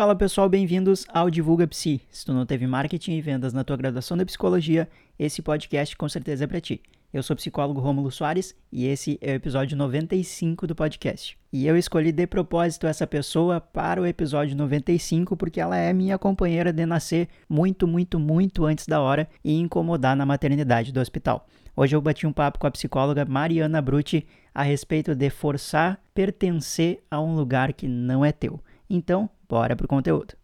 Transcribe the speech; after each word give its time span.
Fala 0.00 0.16
pessoal, 0.16 0.48
bem-vindos 0.48 1.04
ao 1.12 1.28
Divulga 1.28 1.68
Psi. 1.68 2.00
Se 2.10 2.24
tu 2.24 2.32
não 2.32 2.46
teve 2.46 2.66
marketing 2.66 3.16
e 3.16 3.20
vendas 3.20 3.52
na 3.52 3.62
tua 3.62 3.76
graduação 3.76 4.16
de 4.16 4.24
psicologia, 4.24 4.88
esse 5.18 5.42
podcast 5.42 5.94
com 5.94 6.08
certeza 6.08 6.44
é 6.44 6.46
para 6.46 6.58
ti. 6.58 6.80
Eu 7.12 7.22
sou 7.22 7.34
o 7.34 7.36
psicólogo 7.36 7.80
Rômulo 7.80 8.10
Soares 8.10 8.56
e 8.72 8.86
esse 8.86 9.18
é 9.20 9.32
o 9.32 9.34
episódio 9.34 9.76
95 9.76 10.66
do 10.66 10.74
podcast. 10.74 11.36
E 11.52 11.66
eu 11.66 11.76
escolhi 11.76 12.12
de 12.12 12.26
propósito 12.26 12.86
essa 12.86 13.06
pessoa 13.06 13.60
para 13.60 14.00
o 14.00 14.06
episódio 14.06 14.56
95 14.56 15.36
porque 15.36 15.60
ela 15.60 15.76
é 15.76 15.92
minha 15.92 16.16
companheira 16.16 16.72
de 16.72 16.86
nascer 16.86 17.28
muito, 17.46 17.86
muito, 17.86 18.18
muito 18.18 18.64
antes 18.64 18.86
da 18.86 19.02
hora 19.02 19.28
e 19.44 19.52
incomodar 19.52 20.16
na 20.16 20.24
maternidade 20.24 20.92
do 20.92 21.00
hospital. 21.00 21.46
Hoje 21.76 21.94
eu 21.94 22.00
bati 22.00 22.26
um 22.26 22.32
papo 22.32 22.58
com 22.58 22.66
a 22.66 22.70
psicóloga 22.70 23.26
Mariana 23.26 23.82
Brutti 23.82 24.26
a 24.54 24.62
respeito 24.62 25.14
de 25.14 25.28
forçar 25.28 26.00
pertencer 26.14 27.04
a 27.10 27.20
um 27.20 27.36
lugar 27.36 27.74
que 27.74 27.86
não 27.86 28.24
é 28.24 28.32
teu. 28.32 28.58
Então, 28.88 29.28
bora 29.50 29.74
pro 29.74 29.88
conteúdo. 29.88 30.34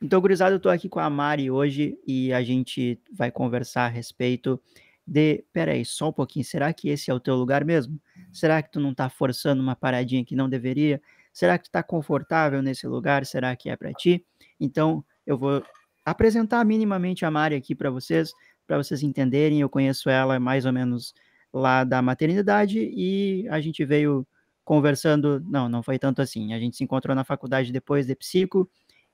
Então, 0.00 0.18
gurizada, 0.18 0.54
eu 0.54 0.60
tô 0.60 0.70
aqui 0.70 0.88
com 0.88 0.98
a 0.98 1.10
Mari 1.10 1.50
hoje 1.50 1.98
e 2.06 2.32
a 2.32 2.42
gente 2.42 2.98
vai 3.12 3.30
conversar 3.30 3.84
a 3.84 3.88
respeito 3.88 4.58
de, 5.06 5.44
peraí, 5.52 5.84
só 5.84 6.08
um 6.08 6.12
pouquinho, 6.12 6.44
será 6.44 6.72
que 6.72 6.88
esse 6.88 7.10
é 7.10 7.14
o 7.14 7.20
teu 7.20 7.36
lugar 7.36 7.64
mesmo? 7.64 8.00
Será 8.32 8.62
que 8.62 8.70
tu 8.72 8.80
não 8.80 8.94
tá 8.94 9.10
forçando 9.10 9.62
uma 9.62 9.76
paradinha 9.76 10.24
que 10.24 10.34
não 10.34 10.48
deveria? 10.48 11.00
Será 11.32 11.58
que 11.58 11.64
tu 11.64 11.70
tá 11.70 11.82
confortável 11.82 12.62
nesse 12.62 12.86
lugar? 12.86 13.26
Será 13.26 13.54
que 13.54 13.68
é 13.68 13.76
para 13.76 13.92
ti? 13.92 14.24
Então, 14.58 15.04
eu 15.26 15.36
vou 15.36 15.62
apresentar 16.04 16.64
minimamente 16.64 17.24
a 17.26 17.30
Mari 17.30 17.54
aqui 17.54 17.74
para 17.74 17.90
vocês, 17.90 18.32
para 18.66 18.78
vocês 18.78 19.02
entenderem. 19.02 19.60
Eu 19.60 19.68
conheço 19.68 20.08
ela 20.08 20.40
mais 20.40 20.64
ou 20.64 20.72
menos 20.72 21.14
lá 21.52 21.84
da 21.84 22.00
maternidade 22.00 22.80
e 22.80 23.46
a 23.50 23.60
gente 23.60 23.84
veio 23.84 24.26
conversando, 24.66 25.40
não, 25.48 25.68
não 25.68 25.80
foi 25.80 25.96
tanto 25.96 26.20
assim. 26.20 26.52
A 26.52 26.58
gente 26.58 26.76
se 26.76 26.82
encontrou 26.82 27.14
na 27.14 27.22
faculdade 27.22 27.72
depois 27.72 28.04
de 28.04 28.16
psico 28.16 28.68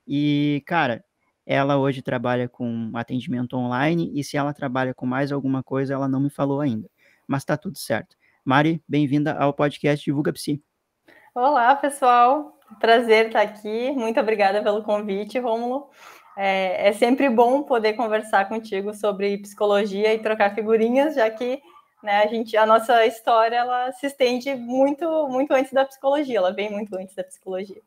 e, 0.09 0.63
cara, 0.67 1.05
ela 1.45 1.77
hoje 1.77 2.01
trabalha 2.01 2.49
com 2.49 2.91
atendimento 2.95 3.55
online 3.55 4.11
e 4.19 4.25
se 4.25 4.39
ela 4.39 4.55
trabalha 4.55 4.95
com 4.95 5.05
mais 5.05 5.31
alguma 5.31 5.63
coisa, 5.63 5.93
ela 5.93 6.09
não 6.09 6.21
me 6.21 6.31
falou 6.31 6.63
ainda. 6.63 6.89
Mas 7.29 7.45
tá 7.45 7.55
tudo 7.55 7.77
certo. 7.77 8.17
Mari, 8.43 8.83
bem-vinda 8.89 9.35
ao 9.35 9.53
podcast 9.53 10.03
Divulga 10.03 10.33
Psi. 10.33 10.61
Olá, 11.35 11.77
pessoal. 11.77 12.59
Prazer 12.81 13.27
estar 13.27 13.43
aqui. 13.43 13.93
Muito 13.93 14.19
obrigada 14.19 14.63
pelo 14.63 14.83
convite, 14.83 15.39
Rômulo. 15.39 15.91
É, 16.35 16.89
é, 16.89 16.93
sempre 16.95 17.29
bom 17.29 17.63
poder 17.63 17.93
conversar 17.93 18.49
contigo 18.49 18.95
sobre 18.95 19.37
psicologia 19.37 20.15
e 20.15 20.19
trocar 20.19 20.55
figurinhas, 20.55 21.15
já 21.15 21.29
que 21.29 21.61
né, 22.03 22.23
a 22.23 22.27
gente, 22.27 22.57
a 22.57 22.67
nossa 22.67 23.07
história 23.07 23.57
ela 23.57 23.93
se 23.93 24.07
estende 24.07 24.55
muito, 24.55 25.29
muito 25.29 25.53
antes 25.53 25.73
da 25.73 25.85
psicologia. 25.85 26.39
Ela 26.39 26.53
vem 26.53 26.71
muito 26.71 26.95
antes 26.97 27.15
da 27.15 27.25
psicologia. 27.25 27.81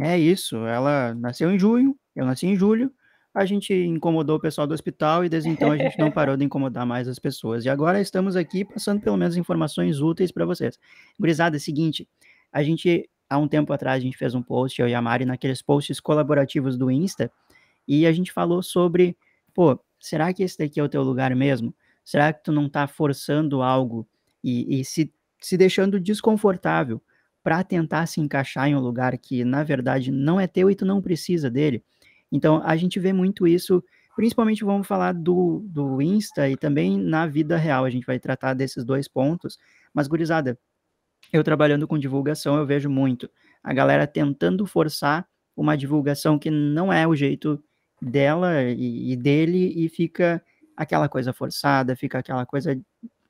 É 0.00 0.18
isso. 0.18 0.56
Ela 0.66 1.14
nasceu 1.14 1.50
em 1.50 1.58
junho, 1.58 1.96
eu 2.16 2.24
nasci 2.24 2.46
em 2.46 2.56
julho, 2.56 2.92
a 3.34 3.44
gente 3.44 3.72
incomodou 3.72 4.36
o 4.36 4.40
pessoal 4.40 4.66
do 4.66 4.74
hospital 4.74 5.24
e 5.24 5.28
desde 5.28 5.48
então 5.48 5.70
a 5.72 5.76
gente 5.76 5.98
não 5.98 6.10
parou 6.10 6.36
de 6.36 6.44
incomodar 6.44 6.84
mais 6.84 7.08
as 7.08 7.18
pessoas. 7.18 7.64
E 7.64 7.68
agora 7.68 8.00
estamos 8.00 8.36
aqui 8.36 8.64
passando 8.64 9.00
pelo 9.00 9.16
menos 9.16 9.36
informações 9.36 10.00
úteis 10.00 10.30
para 10.30 10.44
vocês. 10.44 10.78
Gurizada, 11.18 11.56
é 11.56 11.58
o 11.58 11.60
seguinte, 11.60 12.06
a 12.52 12.62
gente, 12.62 13.08
há 13.28 13.38
um 13.38 13.48
tempo 13.48 13.72
atrás, 13.72 14.02
a 14.02 14.04
gente 14.04 14.18
fez 14.18 14.34
um 14.34 14.42
post, 14.42 14.80
eu 14.80 14.88
e 14.88 14.94
a 14.94 15.00
Mari, 15.00 15.24
naqueles 15.24 15.62
posts 15.62 15.98
colaborativos 15.98 16.76
do 16.76 16.90
Insta, 16.90 17.32
e 17.88 18.06
a 18.06 18.12
gente 18.12 18.30
falou 18.30 18.62
sobre, 18.62 19.16
pô, 19.54 19.78
será 19.98 20.32
que 20.32 20.42
esse 20.42 20.58
daqui 20.58 20.78
é 20.78 20.82
o 20.82 20.88
teu 20.88 21.02
lugar 21.02 21.34
mesmo? 21.34 21.74
Será 22.04 22.32
que 22.32 22.42
tu 22.44 22.52
não 22.52 22.68
tá 22.68 22.86
forçando 22.86 23.62
algo 23.62 24.08
e, 24.42 24.80
e 24.80 24.84
se, 24.84 25.12
se 25.40 25.56
deixando 25.56 26.00
desconfortável 26.00 27.00
para 27.42 27.62
tentar 27.64 28.06
se 28.06 28.20
encaixar 28.20 28.68
em 28.68 28.74
um 28.74 28.80
lugar 28.80 29.16
que, 29.18 29.44
na 29.44 29.62
verdade, 29.62 30.10
não 30.10 30.40
é 30.40 30.46
teu 30.46 30.70
e 30.70 30.74
tu 30.74 30.84
não 30.84 31.00
precisa 31.00 31.50
dele? 31.50 31.84
Então, 32.30 32.62
a 32.64 32.76
gente 32.76 32.98
vê 32.98 33.12
muito 33.12 33.46
isso, 33.46 33.84
principalmente 34.16 34.64
vamos 34.64 34.86
falar 34.86 35.12
do, 35.12 35.64
do 35.66 36.00
Insta 36.00 36.48
e 36.48 36.56
também 36.56 36.98
na 36.98 37.26
vida 37.26 37.56
real, 37.56 37.84
a 37.84 37.90
gente 37.90 38.06
vai 38.06 38.18
tratar 38.18 38.54
desses 38.54 38.84
dois 38.84 39.06
pontos. 39.06 39.58
Mas, 39.92 40.08
gurizada, 40.08 40.58
eu 41.32 41.44
trabalhando 41.44 41.86
com 41.86 41.98
divulgação, 41.98 42.56
eu 42.56 42.66
vejo 42.66 42.88
muito 42.88 43.28
a 43.62 43.72
galera 43.72 44.06
tentando 44.06 44.66
forçar 44.66 45.26
uma 45.56 45.76
divulgação 45.76 46.38
que 46.38 46.50
não 46.50 46.92
é 46.92 47.06
o 47.06 47.14
jeito 47.14 47.62
dela 48.00 48.62
e, 48.62 49.12
e 49.12 49.16
dele 49.16 49.72
e 49.76 49.88
fica 49.88 50.42
aquela 50.76 51.08
coisa 51.08 51.32
forçada, 51.32 51.96
fica 51.96 52.18
aquela 52.18 52.46
coisa 52.46 52.78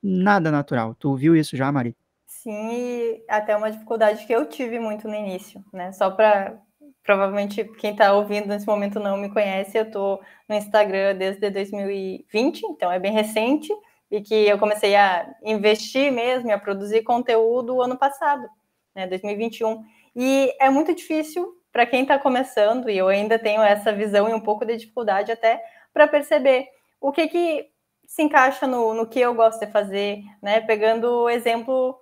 nada 0.02 0.50
natural. 0.50 0.94
Tu 0.94 1.14
viu 1.16 1.36
isso 1.36 1.56
já, 1.56 1.70
Mari? 1.70 1.96
Sim, 2.26 3.22
até 3.28 3.56
uma 3.56 3.70
dificuldade 3.70 4.26
que 4.26 4.32
eu 4.32 4.46
tive 4.46 4.80
muito 4.80 5.06
no 5.06 5.14
início, 5.14 5.64
né? 5.72 5.92
Só 5.92 6.10
para 6.10 6.58
provavelmente 7.04 7.64
quem 7.78 7.92
está 7.92 8.12
ouvindo 8.12 8.46
nesse 8.46 8.66
momento 8.66 9.00
não 9.00 9.16
me 9.16 9.28
conhece, 9.28 9.76
eu 9.76 9.84
estou 9.84 10.20
no 10.48 10.54
Instagram 10.54 11.16
desde 11.16 11.50
2020, 11.50 12.62
então 12.62 12.90
é 12.90 12.98
bem 12.98 13.12
recente, 13.12 13.72
e 14.10 14.20
que 14.20 14.34
eu 14.34 14.58
comecei 14.58 14.94
a 14.94 15.34
investir 15.42 16.12
mesmo 16.12 16.52
a 16.52 16.58
produzir 16.58 17.02
conteúdo 17.02 17.80
ano 17.82 17.96
passado, 17.96 18.46
né, 18.94 19.06
2021. 19.06 19.82
E 20.14 20.54
é 20.60 20.68
muito 20.68 20.94
difícil 20.94 21.56
para 21.72 21.86
quem 21.86 22.02
está 22.02 22.18
começando, 22.18 22.90
e 22.90 22.98
eu 22.98 23.08
ainda 23.08 23.38
tenho 23.38 23.62
essa 23.62 23.92
visão 23.92 24.28
e 24.28 24.34
um 24.34 24.40
pouco 24.40 24.64
de 24.64 24.76
dificuldade 24.76 25.32
até 25.32 25.62
para 25.92 26.06
perceber 26.06 26.66
o 27.02 27.12
que 27.12 27.26
que 27.26 27.68
se 28.06 28.22
encaixa 28.22 28.66
no, 28.66 28.94
no 28.94 29.06
que 29.06 29.20
eu 29.20 29.34
gosto 29.34 29.58
de 29.60 29.72
fazer, 29.72 30.22
né? 30.40 30.60
Pegando 30.60 31.22
o 31.24 31.28
exemplo, 31.28 31.98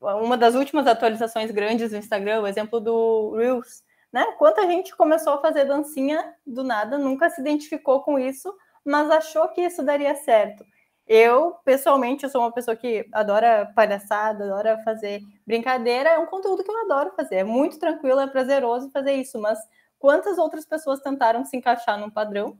uma 0.00 0.36
das 0.36 0.54
últimas 0.54 0.86
atualizações 0.86 1.50
grandes 1.50 1.90
do 1.90 1.96
Instagram, 1.96 2.42
o 2.42 2.46
exemplo 2.46 2.80
do 2.80 3.34
Reels, 3.36 3.82
né? 4.12 4.24
Quanta 4.38 4.66
gente 4.66 4.96
começou 4.96 5.34
a 5.34 5.40
fazer 5.40 5.64
dancinha 5.66 6.34
do 6.44 6.64
nada, 6.64 6.98
nunca 6.98 7.30
se 7.30 7.40
identificou 7.40 8.02
com 8.02 8.18
isso, 8.18 8.52
mas 8.84 9.08
achou 9.10 9.48
que 9.48 9.60
isso 9.60 9.82
daria 9.84 10.14
certo. 10.16 10.64
Eu, 11.06 11.52
pessoalmente, 11.64 12.24
eu 12.24 12.30
sou 12.30 12.40
uma 12.42 12.52
pessoa 12.52 12.76
que 12.76 13.08
adora 13.12 13.72
palhaçada, 13.74 14.44
adora 14.44 14.82
fazer 14.84 15.20
brincadeira, 15.46 16.10
é 16.10 16.18
um 16.18 16.26
conteúdo 16.26 16.64
que 16.64 16.70
eu 16.70 16.84
adoro 16.84 17.12
fazer. 17.16 17.36
É 17.36 17.44
muito 17.44 17.78
tranquilo, 17.78 18.20
é 18.20 18.26
prazeroso 18.26 18.90
fazer 18.90 19.12
isso, 19.12 19.40
mas 19.40 19.58
quantas 19.98 20.38
outras 20.38 20.66
pessoas 20.66 21.00
tentaram 21.00 21.44
se 21.44 21.56
encaixar 21.56 21.98
num 21.98 22.10
padrão 22.10 22.58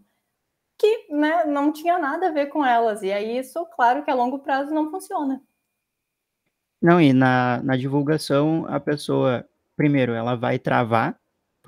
que 0.78 1.12
né, 1.12 1.44
não 1.44 1.72
tinha 1.72 1.98
nada 1.98 2.28
a 2.28 2.32
ver 2.32 2.46
com 2.46 2.64
elas? 2.64 3.02
E 3.02 3.12
aí, 3.12 3.38
isso, 3.38 3.66
claro 3.74 4.04
que 4.04 4.10
a 4.10 4.14
longo 4.14 4.38
prazo 4.38 4.72
não 4.72 4.90
funciona. 4.90 5.42
Não, 6.80 7.00
e 7.00 7.12
na, 7.12 7.60
na 7.62 7.76
divulgação, 7.76 8.64
a 8.68 8.78
pessoa, 8.78 9.44
primeiro, 9.76 10.12
ela 10.12 10.36
vai 10.36 10.58
travar 10.58 11.18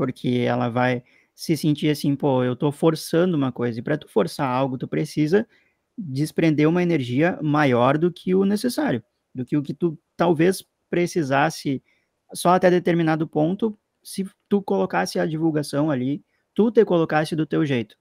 porque 0.00 0.44
ela 0.46 0.70
vai 0.70 1.04
se 1.34 1.54
sentir 1.56 1.90
assim, 1.90 2.16
pô, 2.16 2.42
eu 2.42 2.56
tô 2.56 2.72
forçando 2.72 3.36
uma 3.36 3.52
coisa, 3.52 3.78
e 3.78 3.82
para 3.82 3.98
tu 3.98 4.08
forçar 4.08 4.48
algo, 4.48 4.78
tu 4.78 4.88
precisa 4.88 5.46
desprender 5.96 6.66
uma 6.66 6.82
energia 6.82 7.38
maior 7.42 7.98
do 7.98 8.10
que 8.10 8.34
o 8.34 8.46
necessário, 8.46 9.02
do 9.34 9.44
que 9.44 9.58
o 9.58 9.62
que 9.62 9.74
tu 9.74 9.98
talvez 10.16 10.64
precisasse 10.88 11.82
só 12.32 12.54
até 12.54 12.70
determinado 12.70 13.28
ponto, 13.28 13.78
se 14.02 14.26
tu 14.48 14.62
colocasse 14.62 15.18
a 15.18 15.26
divulgação 15.26 15.90
ali, 15.90 16.24
tu 16.54 16.70
te 16.70 16.82
colocasse 16.82 17.36
do 17.36 17.44
teu 17.44 17.66
jeito. 17.66 17.94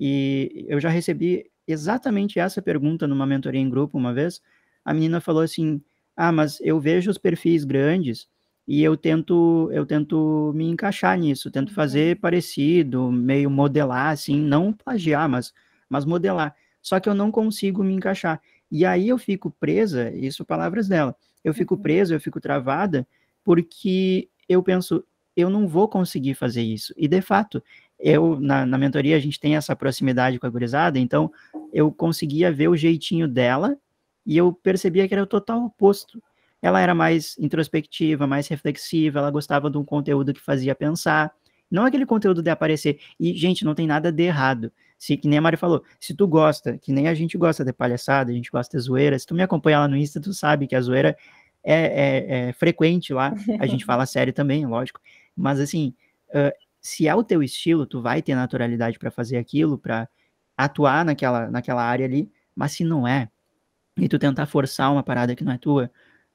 E 0.00 0.64
eu 0.68 0.80
já 0.80 0.88
recebi 0.88 1.50
exatamente 1.68 2.38
essa 2.40 2.62
pergunta 2.62 3.06
numa 3.06 3.26
mentoria 3.26 3.60
em 3.60 3.68
grupo 3.68 3.98
uma 3.98 4.14
vez. 4.14 4.40
A 4.84 4.94
menina 4.94 5.20
falou 5.20 5.42
assim: 5.42 5.82
"Ah, 6.16 6.32
mas 6.32 6.58
eu 6.62 6.80
vejo 6.80 7.10
os 7.10 7.18
perfis 7.18 7.64
grandes 7.64 8.26
e 8.66 8.82
eu 8.82 8.96
tento 8.96 9.68
eu 9.72 9.84
tento 9.86 10.52
me 10.54 10.64
encaixar 10.70 11.18
nisso, 11.18 11.50
tento 11.50 11.74
fazer 11.74 12.16
uhum. 12.16 12.20
parecido, 12.22 13.12
meio 13.12 13.50
modelar 13.50 14.12
assim, 14.12 14.36
não 14.40 14.72
plagiar, 14.72 15.28
mas 15.28 15.52
mas 15.88 16.04
modelar. 16.06 16.54
Só 16.82 16.98
que 17.00 17.08
eu 17.08 17.14
não 17.14 17.30
consigo 17.30 17.82
me 17.84 17.92
encaixar. 17.94 18.40
E 18.70 18.84
aí 18.86 19.08
eu 19.08 19.18
fico 19.18 19.50
presa, 19.50 20.10
isso 20.12 20.44
palavras 20.44 20.88
dela. 20.88 21.14
Eu 21.44 21.52
fico 21.52 21.74
uhum. 21.74 21.82
presa, 21.82 22.14
eu 22.14 22.20
fico 22.20 22.40
travada, 22.40 23.06
porque 23.44 24.28
eu 24.48 24.62
penso, 24.62 25.04
eu 25.36 25.50
não 25.50 25.66
vou 25.68 25.88
conseguir 25.88 26.34
fazer 26.34 26.62
isso. 26.62 26.94
E 26.96 27.08
de 27.08 27.20
fato, 27.20 27.62
eu 28.00 28.40
na, 28.40 28.66
na 28.66 28.78
mentoria 28.78 29.16
a 29.16 29.20
gente 29.20 29.38
tem 29.38 29.56
essa 29.56 29.76
proximidade 29.76 30.38
com 30.38 30.46
a 30.46 30.50
gurizada, 30.50 30.98
então 30.98 31.30
eu 31.72 31.92
conseguia 31.92 32.50
ver 32.50 32.68
o 32.68 32.76
jeitinho 32.76 33.28
dela 33.28 33.76
e 34.26 34.36
eu 34.36 34.52
percebia 34.52 35.06
que 35.06 35.14
era 35.14 35.22
o 35.22 35.26
total 35.26 35.64
oposto 35.64 36.20
ela 36.62 36.80
era 36.80 36.94
mais 36.94 37.36
introspectiva, 37.38 38.26
mais 38.26 38.46
reflexiva, 38.48 39.18
ela 39.18 39.30
gostava 39.30 39.70
de 39.70 39.78
um 39.78 39.84
conteúdo 39.84 40.34
que 40.34 40.40
fazia 40.40 40.74
pensar, 40.74 41.32
não 41.70 41.84
aquele 41.84 42.04
conteúdo 42.04 42.42
de 42.42 42.50
aparecer. 42.50 43.00
E, 43.18 43.32
gente, 43.36 43.64
não 43.64 43.74
tem 43.74 43.86
nada 43.86 44.12
de 44.12 44.24
errado. 44.24 44.72
Se, 44.98 45.16
que 45.16 45.28
nem 45.28 45.38
a 45.38 45.42
Mari 45.42 45.56
falou, 45.56 45.82
se 45.98 46.14
tu 46.14 46.26
gosta, 46.26 46.76
que 46.76 46.92
nem 46.92 47.08
a 47.08 47.14
gente 47.14 47.38
gosta 47.38 47.64
de 47.64 47.72
palhaçada, 47.72 48.30
a 48.30 48.34
gente 48.34 48.50
gosta 48.50 48.76
de 48.76 48.82
zoeira, 48.82 49.18
se 49.18 49.26
tu 49.26 49.34
me 49.34 49.42
acompanha 49.42 49.78
lá 49.80 49.88
no 49.88 49.96
Insta, 49.96 50.20
tu 50.20 50.34
sabe 50.34 50.66
que 50.66 50.74
a 50.74 50.80
zoeira 50.80 51.16
é, 51.64 51.74
é, 51.74 52.48
é 52.48 52.52
frequente 52.52 53.14
lá, 53.14 53.32
a 53.58 53.66
gente 53.66 53.84
fala 53.84 54.04
sério 54.04 54.32
também, 54.32 54.66
lógico, 54.66 55.00
mas 55.34 55.58
assim, 55.58 55.94
se 56.80 57.06
é 57.06 57.14
o 57.14 57.22
teu 57.22 57.42
estilo, 57.42 57.86
tu 57.86 58.00
vai 58.00 58.22
ter 58.22 58.34
naturalidade 58.34 58.98
para 58.98 59.10
fazer 59.10 59.36
aquilo, 59.36 59.78
para 59.78 60.08
atuar 60.56 61.04
naquela, 61.04 61.50
naquela 61.50 61.82
área 61.82 62.06
ali, 62.06 62.30
mas 62.54 62.72
se 62.72 62.84
não 62.84 63.06
é, 63.06 63.28
e 63.96 64.08
tu 64.08 64.18
tentar 64.18 64.46
forçar 64.46 64.90
uma 64.90 65.02
parada 65.02 65.34
que 65.34 65.44
não 65.44 65.52
é 65.52 65.58
tua, 65.58 65.90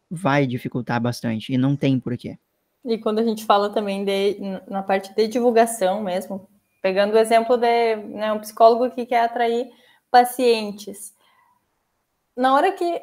vai 0.10 0.46
dificultar 0.46 1.02
bastante 1.02 1.54
e 1.54 1.58
não 1.58 1.76
tem 1.76 2.00
porquê. 2.00 2.38
E 2.84 2.98
quando 3.00 3.20
a 3.20 3.24
gente 3.24 3.46
fala 3.46 3.70
também 3.72 4.06
de, 4.06 4.38
na 4.70 4.84
parte 4.84 5.14
de 5.16 5.28
divulgação 5.28 6.02
mesmo, 6.02 6.48
pegando 6.82 7.14
o 7.14 7.18
exemplo 7.18 7.58
de 7.58 7.96
né, 7.96 8.32
um 8.32 8.40
psicólogo 8.40 8.92
que 8.92 9.06
quer 9.08 9.24
atrair 9.24 9.72
pacientes, 10.12 11.14
na 12.38 12.54
hora 12.54 12.72
que 12.72 13.02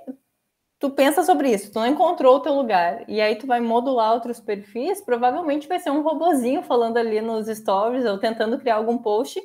tu 0.82 0.90
pensa 0.90 1.23
sobre 1.23 1.49
isso, 1.49 1.70
tu 1.73 1.79
não 1.79 1.87
encontrou 1.87 2.34
o 2.34 2.40
teu 2.40 2.52
lugar, 2.52 3.05
e 3.06 3.20
aí 3.20 3.37
tu 3.37 3.46
vai 3.46 3.61
modular 3.61 4.12
outros 4.14 4.40
perfis, 4.40 5.00
provavelmente 5.00 5.69
vai 5.69 5.79
ser 5.79 5.90
um 5.90 6.02
robozinho 6.02 6.61
falando 6.61 6.96
ali 6.96 7.20
nos 7.20 7.46
stories 7.46 8.05
ou 8.05 8.19
tentando 8.19 8.58
criar 8.58 8.75
algum 8.75 8.99
post, 8.99 9.40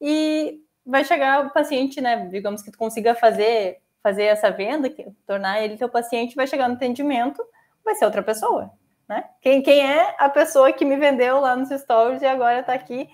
e 0.00 0.60
vai 0.86 1.02
chegar 1.02 1.44
o 1.44 1.50
paciente, 1.50 2.00
né, 2.00 2.28
digamos 2.28 2.62
que 2.62 2.70
tu 2.70 2.78
consiga 2.78 3.16
fazer 3.16 3.80
fazer 4.00 4.22
essa 4.22 4.48
venda, 4.52 4.88
que, 4.88 5.04
tornar 5.26 5.60
ele 5.60 5.76
teu 5.76 5.88
paciente, 5.88 6.36
vai 6.36 6.46
chegar 6.46 6.68
no 6.68 6.76
atendimento, 6.76 7.42
vai 7.84 7.96
ser 7.96 8.04
outra 8.04 8.22
pessoa, 8.22 8.70
né? 9.08 9.24
Quem, 9.42 9.60
quem 9.62 9.84
é 9.84 10.14
a 10.16 10.28
pessoa 10.28 10.72
que 10.72 10.84
me 10.84 10.96
vendeu 10.96 11.40
lá 11.40 11.56
nos 11.56 11.70
stories 11.70 12.22
e 12.22 12.26
agora 12.26 12.60
está 12.60 12.72
aqui 12.72 13.08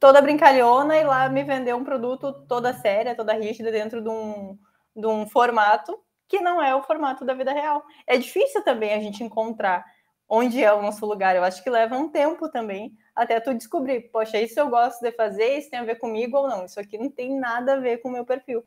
toda 0.00 0.20
brincalhona 0.20 0.96
e 0.96 1.04
lá 1.04 1.28
me 1.28 1.44
vendeu 1.44 1.76
um 1.76 1.84
produto 1.84 2.32
toda 2.48 2.72
séria, 2.72 3.14
toda 3.14 3.32
rígida 3.32 3.70
dentro 3.70 4.02
de 4.02 4.08
um, 4.08 4.58
de 4.96 5.06
um 5.06 5.24
formato 5.28 5.96
que 6.28 6.40
não 6.40 6.62
é 6.62 6.74
o 6.74 6.82
formato 6.82 7.24
da 7.24 7.34
vida 7.34 7.52
real. 7.52 7.84
É 8.06 8.16
difícil 8.16 8.62
também 8.62 8.92
a 8.92 9.00
gente 9.00 9.22
encontrar 9.22 9.84
onde 10.28 10.62
é 10.62 10.72
o 10.72 10.82
nosso 10.82 11.04
lugar. 11.06 11.36
Eu 11.36 11.44
acho 11.44 11.62
que 11.62 11.70
leva 11.70 11.96
um 11.96 12.08
tempo 12.08 12.48
também 12.48 12.96
até 13.14 13.38
tu 13.38 13.54
descobrir, 13.54 14.10
poxa, 14.10 14.40
isso 14.40 14.58
eu 14.58 14.68
gosto 14.68 15.00
de 15.00 15.12
fazer, 15.12 15.58
isso 15.58 15.70
tem 15.70 15.78
a 15.78 15.84
ver 15.84 15.96
comigo 15.96 16.36
ou 16.36 16.48
não. 16.48 16.64
Isso 16.64 16.80
aqui 16.80 16.98
não 16.98 17.10
tem 17.10 17.38
nada 17.38 17.74
a 17.74 17.80
ver 17.80 17.98
com 17.98 18.08
o 18.08 18.12
meu 18.12 18.24
perfil. 18.24 18.64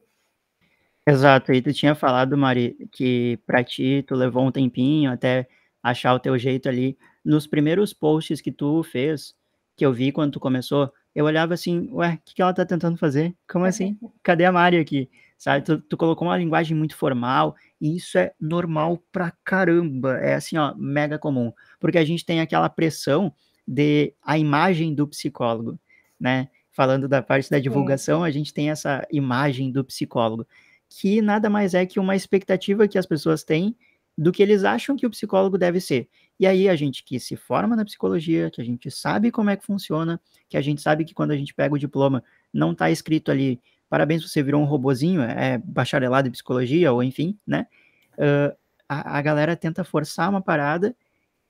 Exato, 1.06 1.54
e 1.54 1.62
tu 1.62 1.74
tinha 1.74 1.96
falado, 1.96 2.38
Mari, 2.38 2.90
que 2.92 3.40
para 3.46 3.64
ti 3.64 4.04
tu 4.08 4.14
levou 4.14 4.46
um 4.46 4.52
tempinho 4.52 5.12
até 5.12 5.48
achar 5.82 6.14
o 6.14 6.20
teu 6.20 6.38
jeito 6.38 6.68
ali. 6.68 6.98
Nos 7.24 7.48
primeiros 7.48 7.94
posts 7.94 8.42
que 8.42 8.52
tu 8.52 8.84
fez, 8.84 9.34
que 9.76 9.86
eu 9.86 9.94
vi 9.94 10.12
quando 10.12 10.34
tu 10.34 10.40
começou, 10.40 10.92
eu 11.18 11.26
olhava 11.26 11.56
assim, 11.56 11.90
ué, 11.94 12.14
o 12.14 12.20
que, 12.24 12.36
que 12.36 12.42
ela 12.44 12.54
tá 12.54 12.64
tentando 12.64 12.96
fazer? 12.96 13.36
Como 13.50 13.66
assim? 13.66 13.98
Cadê 14.22 14.46
a 14.46 14.52
Mari 14.52 14.78
aqui? 14.78 15.10
Sabe, 15.36 15.66
tu, 15.66 15.82
tu 15.82 15.98
colocou 15.98 16.28
uma 16.28 16.38
linguagem 16.38 16.78
muito 16.78 16.96
formal, 16.96 17.56
e 17.82 17.96
isso 17.96 18.20
é 18.20 18.34
normal 18.40 19.02
pra 19.12 19.34
caramba, 19.44 20.20
é 20.20 20.36
assim, 20.36 20.58
ó, 20.58 20.76
mega 20.78 21.18
comum, 21.18 21.52
porque 21.80 21.98
a 21.98 22.06
gente 22.06 22.24
tem 22.24 22.40
aquela 22.40 22.70
pressão 22.70 23.34
de 23.68 24.14
a 24.24 24.38
imagem 24.38 24.94
do 24.94 25.08
psicólogo, 25.08 25.80
né? 26.20 26.50
Falando 26.72 27.08
da 27.08 27.24
parte 27.24 27.50
da 27.50 27.58
divulgação, 27.58 28.24
a 28.24 28.30
gente 28.30 28.54
tem 28.54 28.70
essa 28.70 29.04
imagem 29.12 29.72
do 29.72 29.84
psicólogo 29.84 30.46
que 30.88 31.20
nada 31.20 31.50
mais 31.50 31.74
é 31.74 31.84
que 31.84 32.00
uma 32.00 32.16
expectativa 32.16 32.88
que 32.88 32.98
as 32.98 33.08
pessoas 33.08 33.44
têm 33.44 33.76
do 34.16 34.32
que 34.32 34.44
eles 34.44 34.64
acham 34.64 34.96
que 34.96 35.06
o 35.08 35.10
psicólogo 35.10 35.58
deve 35.58 35.82
ser. 35.82 36.08
E 36.40 36.46
aí 36.46 36.70
a 36.70 36.76
gente 36.76 37.04
que 37.04 37.20
se 37.20 37.36
forma 37.36 37.76
na 37.76 37.84
psicologia, 37.84 38.50
que 38.52 38.62
a 38.62 38.64
gente 38.64 38.92
sabe 38.92 39.32
como 39.32 39.50
é 39.50 39.56
que 39.56 39.66
funciona, 39.66 40.20
que 40.48 40.58
a 40.58 40.62
gente 40.62 40.82
sabe 40.82 41.04
que 41.04 41.14
quando 41.14 41.32
a 41.32 41.38
gente 41.38 41.54
pega 41.54 41.74
o 41.74 41.80
diploma 41.80 42.24
não 42.54 42.72
está 42.72 42.92
escrito 42.92 43.32
ali, 43.32 43.60
parabéns, 43.90 44.30
você 44.30 44.44
virou 44.44 44.62
um 44.62 44.66
robozinho, 44.66 45.22
é 45.22 45.58
bacharelado 45.58 46.28
em 46.28 46.32
psicologia, 46.32 46.92
ou 46.92 47.02
enfim, 47.02 47.38
né? 47.46 47.68
Uh, 48.14 48.56
a, 48.88 49.18
a, 49.18 49.22
galera 49.22 49.56
tenta 49.56 49.84
forçar 49.84 50.30
uma 50.30 50.42
parada 50.42 50.96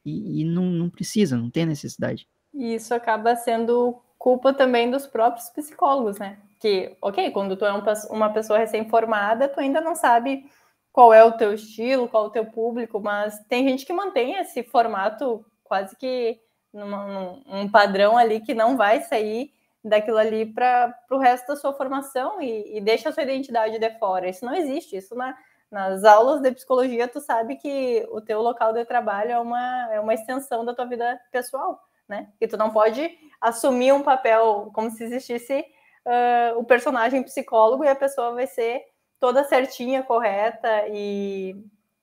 e, 0.04 0.42
e 0.42 0.44
não, 0.44 0.66
não 0.66 0.90
precisa, 0.90 1.38
não 1.38 1.50
tem 1.50 1.66
necessidade. 1.66 2.28
E 2.54 2.76
isso 2.76 2.94
acaba 2.94 3.36
sendo 3.36 4.02
culpa 4.18 4.54
também 4.54 4.90
dos 4.90 5.06
próprios 5.06 5.50
psicólogos, 5.50 6.18
né? 6.18 6.38
que, 6.60 6.96
ok, 7.02 7.32
quando 7.32 7.56
tu 7.56 7.66
é 7.66 7.74
um, 7.74 7.84
uma 8.10 8.30
pessoa 8.32 8.60
recém-formada, 8.60 9.48
tu 9.48 9.60
ainda 9.60 9.80
não 9.82 9.96
sabe 9.96 10.50
qual 10.98 11.14
é 11.14 11.24
o 11.24 11.34
teu 11.34 11.54
estilo, 11.54 12.08
qual 12.08 12.26
o 12.26 12.30
teu 12.32 12.44
público, 12.44 13.00
mas 13.00 13.38
tem 13.48 13.70
gente 13.70 13.86
que 13.86 13.94
mantém 13.94 14.34
esse 14.40 14.64
formato 14.64 15.46
quase 15.64 15.96
que 15.96 16.42
num, 16.74 17.44
um 17.46 17.70
padrão 17.70 18.18
ali 18.18 18.40
que 18.40 18.56
não 18.56 18.76
vai 18.76 19.02
sair 19.02 19.54
daquilo 19.84 20.18
ali 20.18 20.44
para 20.44 20.92
o 21.12 21.20
resto 21.20 21.50
da 21.50 21.56
sua 21.56 21.72
formação 21.72 22.42
e, 22.42 22.76
e, 22.76 22.82
deixa 22.82 23.10
a 23.10 23.12
sua 23.12 23.22
identidade 23.22 23.78
de 23.78 24.00
fora. 24.00 24.28
Isso 24.28 24.44
não 24.44 24.56
existe. 24.56 24.98
Isso 24.98 25.14
na, 25.14 25.38
nas 25.70 26.04
aulas 26.04 26.42
de 26.42 26.52
psicologia, 26.52 27.08
tu 27.08 27.22
sabe 27.22 27.58
que 27.58 28.04
o 28.10 28.20
teu 28.20 28.42
local 28.42 28.74
de 28.74 28.84
trabalho 28.84 29.30
é 29.30 29.40
uma, 29.40 29.94
é 29.94 30.00
uma 30.00 30.16
extensão 30.16 30.66
da 30.66 30.74
tua 30.74 30.86
vida 30.86 31.22
pessoal, 31.32 31.80
né? 32.10 32.30
Que 32.40 32.48
tu 32.48 32.58
não 32.58 32.72
pode 32.72 33.08
assumir 33.40 33.92
um 33.92 34.02
papel 34.02 34.72
como 34.74 34.90
se 34.90 35.04
existisse 35.04 35.64
uh, 36.08 36.58
o 36.58 36.64
personagem 36.64 37.22
psicólogo 37.22 37.84
e 37.84 37.88
a 37.88 37.96
pessoa 37.96 38.34
vai 38.34 38.48
ser 38.48 38.82
toda 39.20 39.44
certinha, 39.44 40.04
correta 40.04 40.88
e 40.90 41.56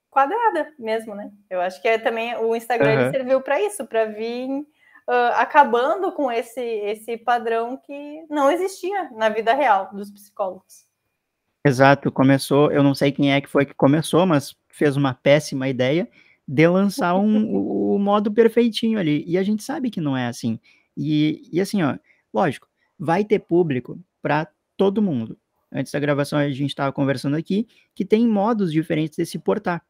quadrada 0.09 0.71
mesmo, 0.79 1.13
né? 1.13 1.31
Eu 1.49 1.61
acho 1.61 1.81
que 1.81 1.87
é 1.87 1.97
também 1.97 2.35
o 2.37 2.55
Instagram 2.55 3.05
uhum. 3.05 3.11
serviu 3.11 3.41
para 3.41 3.61
isso, 3.61 3.85
para 3.85 4.05
vir 4.05 4.49
uh, 4.49 5.33
acabando 5.35 6.11
com 6.11 6.31
esse 6.31 6.61
esse 6.61 7.17
padrão 7.17 7.77
que 7.77 8.25
não 8.29 8.49
existia 8.49 9.09
na 9.11 9.29
vida 9.29 9.53
real 9.53 9.89
dos 9.93 10.09
psicólogos. 10.11 10.85
Exato, 11.65 12.11
começou, 12.11 12.71
eu 12.71 12.83
não 12.83 12.93
sei 12.93 13.11
quem 13.11 13.33
é 13.33 13.41
que 13.41 13.49
foi 13.49 13.65
que 13.65 13.73
começou, 13.73 14.25
mas 14.25 14.55
fez 14.69 14.95
uma 14.95 15.13
péssima 15.13 15.67
ideia 15.67 16.07
de 16.47 16.67
lançar 16.67 17.15
um, 17.15 17.43
o, 17.51 17.95
o 17.95 17.99
modo 17.99 18.31
perfeitinho 18.31 18.99
ali. 18.99 19.23
E 19.27 19.37
a 19.37 19.43
gente 19.43 19.63
sabe 19.63 19.89
que 19.89 19.99
não 19.99 20.15
é 20.15 20.27
assim. 20.27 20.59
E, 20.95 21.49
e 21.51 21.59
assim, 21.59 21.81
ó, 21.81 21.97
lógico, 22.33 22.67
vai 22.97 23.25
ter 23.25 23.39
público 23.39 23.99
para 24.21 24.47
todo 24.77 25.01
mundo. 25.01 25.37
Antes 25.75 25.91
da 25.91 25.99
gravação 25.99 26.39
a 26.39 26.49
gente 26.49 26.69
estava 26.69 26.93
conversando 26.93 27.35
aqui 27.35 27.67
que 27.93 28.05
tem 28.05 28.25
modos 28.25 28.71
diferentes 28.71 29.17
de 29.17 29.25
se 29.25 29.37
portar. 29.37 29.83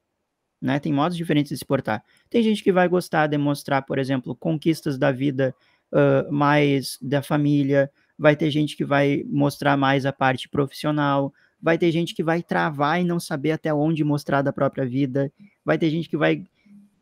Né? 0.60 0.80
Tem 0.80 0.92
modos 0.92 1.16
diferentes 1.16 1.52
de 1.52 1.58
se 1.58 1.66
portar. 1.66 2.04
Tem 2.28 2.42
gente 2.42 2.64
que 2.64 2.72
vai 2.72 2.88
gostar 2.88 3.28
de 3.28 3.38
mostrar, 3.38 3.84
por 3.84 4.00
exemplo, 4.00 4.36
conquistas 4.36 4.98
da 4.98 5.12
vida 5.12 5.54
uh, 5.94 6.32
mais 6.34 6.98
da 7.00 7.22
família, 7.22 7.92
vai 8.18 8.36
ter 8.36 8.50
gente 8.50 8.76
que 8.76 8.84
vai 8.84 9.24
mostrar 9.28 9.78
mais 9.78 10.08
a 10.08 10.12
parte 10.12 10.50
profissional, 10.50 11.32
vai 11.62 11.78
ter 11.78 11.92
gente 11.92 12.16
que 12.16 12.24
vai 12.24 12.42
travar 12.42 13.00
e 13.00 13.04
não 13.04 13.20
saber 13.20 13.52
até 13.52 13.72
onde 13.72 14.04
mostrar 14.04 14.42
da 14.42 14.52
própria 14.52 14.88
vida, 14.88 15.32
vai 15.64 15.78
ter 15.78 15.92
gente 15.92 16.10
que 16.10 16.18
vai 16.18 16.46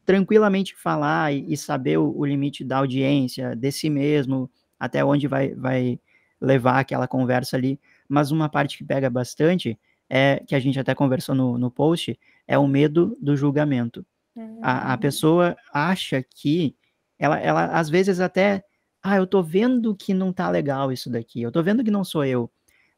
tranquilamente 0.06 0.76
falar 0.76 1.34
e, 1.34 1.54
e 1.54 1.56
saber 1.56 1.98
o, 1.98 2.14
o, 2.18 2.26
limite 2.26 2.64
da 2.64 2.80
audiência, 2.80 3.56
de 3.56 3.72
si 3.72 3.90
mesmo, 3.90 4.50
até 4.78 5.06
onde 5.06 5.28
vai, 5.28 5.56
vai 5.56 6.00
levar 6.42 6.80
aquela 6.80 7.08
conversa 7.08 7.56
ali. 7.56 7.80
Mas 8.08 8.32
uma 8.32 8.50
parte 8.50 8.78
que 8.78 8.84
pega 8.84 9.10
bastante 9.10 9.80
é 10.10 10.44
que 10.46 10.56
a 10.56 10.60
gente 10.60 10.80
até 10.80 10.94
conversou 10.94 11.34
no, 11.34 11.58
no 11.58 11.72
post 11.72 12.18
é 12.48 12.58
o 12.58 12.68
medo 12.68 13.18
do 13.22 13.36
julgamento. 13.36 14.06
Uhum. 14.36 14.60
A, 14.62 14.92
a 14.92 14.96
hum. 14.96 14.98
pessoa 14.98 15.56
acha 15.74 16.24
que 16.24 16.76
ela, 17.18 17.40
ela 17.40 17.66
às 17.66 17.90
vezes 17.90 18.20
até 18.20 18.64
ah, 19.02 19.18
eu 19.18 19.28
tô 19.28 19.44
vendo 19.44 19.96
que 19.96 20.14
não 20.14 20.32
tá 20.32 20.50
legal 20.50 20.92
isso 20.92 21.10
daqui, 21.10 21.42
eu 21.42 21.52
tô 21.52 21.62
vendo 21.62 21.84
que 21.84 21.92
não 21.92 22.04
sou 22.04 22.24
eu. 22.24 22.50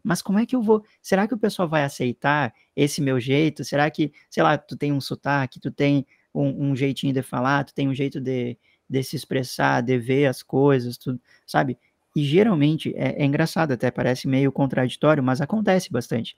Mas 0.03 0.21
como 0.21 0.37
é 0.37 0.45
que 0.45 0.55
eu 0.55 0.61
vou? 0.61 0.85
Será 1.01 1.27
que 1.27 1.33
o 1.33 1.37
pessoal 1.37 1.67
vai 1.67 1.83
aceitar 1.83 2.53
esse 2.75 3.01
meu 3.01 3.19
jeito? 3.19 3.63
Será 3.63 3.89
que, 3.89 4.13
sei 4.29 4.43
lá, 4.43 4.55
tu 4.55 4.77
tem 4.77 4.91
um 4.93 5.01
sotaque, 5.01 5.59
tu 5.59 5.71
tem 5.71 6.05
um, 6.31 6.69
um 6.69 6.75
jeitinho 6.75 7.11
de 7.11 7.23
falar, 7.23 7.63
tu 7.63 7.73
tem 7.73 7.87
um 7.89 7.93
jeito 7.93 8.21
de, 8.21 8.55
de 8.87 9.03
se 9.03 9.15
expressar, 9.15 9.81
de 9.81 9.97
ver 9.97 10.27
as 10.27 10.43
coisas, 10.43 10.95
tudo, 10.95 11.19
sabe? 11.43 11.75
E 12.15 12.23
geralmente, 12.23 12.93
é, 12.95 13.21
é 13.21 13.25
engraçado 13.25 13.73
até, 13.73 13.91
parece 13.91 14.27
meio 14.27 14.51
contraditório, 14.51 15.21
mas 15.21 15.41
acontece 15.41 15.91
bastante. 15.91 16.37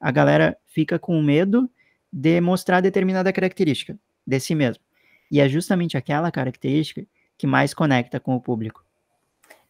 A 0.00 0.10
galera 0.10 0.56
fica 0.66 0.98
com 0.98 1.22
medo 1.22 1.70
de 2.12 2.40
mostrar 2.40 2.80
determinada 2.80 3.32
característica 3.32 3.96
de 4.26 4.40
si 4.40 4.54
mesmo. 4.54 4.82
E 5.30 5.40
é 5.40 5.48
justamente 5.48 5.96
aquela 5.96 6.30
característica 6.30 7.06
que 7.38 7.46
mais 7.46 7.72
conecta 7.72 8.18
com 8.18 8.34
o 8.34 8.40
público. 8.40 8.84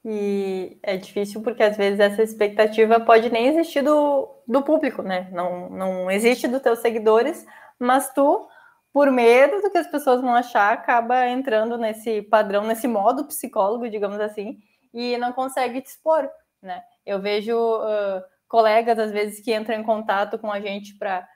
E 0.05 0.77
é 0.83 0.97
difícil 0.97 1.43
porque 1.43 1.63
às 1.63 1.77
vezes 1.77 2.01
essa 2.01 2.23
expectativa 2.23 2.99
pode 2.99 3.31
nem 3.31 3.47
existir 3.47 3.83
do, 3.83 4.29
do 4.49 4.63
público, 4.63 5.03
né? 5.03 5.29
Não, 5.31 5.71
não 5.71 6.11
existe 6.11 6.49
dos 6.49 6.61
teus 6.61 6.81
seguidores, 6.81 7.47
mas 7.79 8.13
tu 8.13 8.49
por 8.93 9.11
medo 9.11 9.63
do 9.63 9.71
que 9.71 9.79
as 9.79 9.87
pessoas 9.87 10.21
vão 10.21 10.35
achar, 10.35 10.73
acaba 10.73 11.27
entrando 11.29 11.79
nesse 11.79 12.21
padrão, 12.23 12.65
nesse 12.65 12.87
modo 12.87 13.25
psicólogo, 13.25 13.89
digamos 13.89 14.21
assim, 14.21 14.59
e 14.93 15.17
não 15.19 15.33
consegue 15.33 15.81
te 15.81 15.87
expor, 15.87 16.29
né? 16.61 16.83
Eu 17.05 17.21
vejo 17.21 17.57
uh, 17.57 18.23
colegas, 18.49 18.99
às 18.99 19.11
vezes, 19.11 19.41
que 19.41 19.55
entram 19.55 19.77
em 19.77 19.83
contato 19.83 20.39
com 20.39 20.51
a 20.51 20.61
gente 20.61 20.97
para 20.99 21.27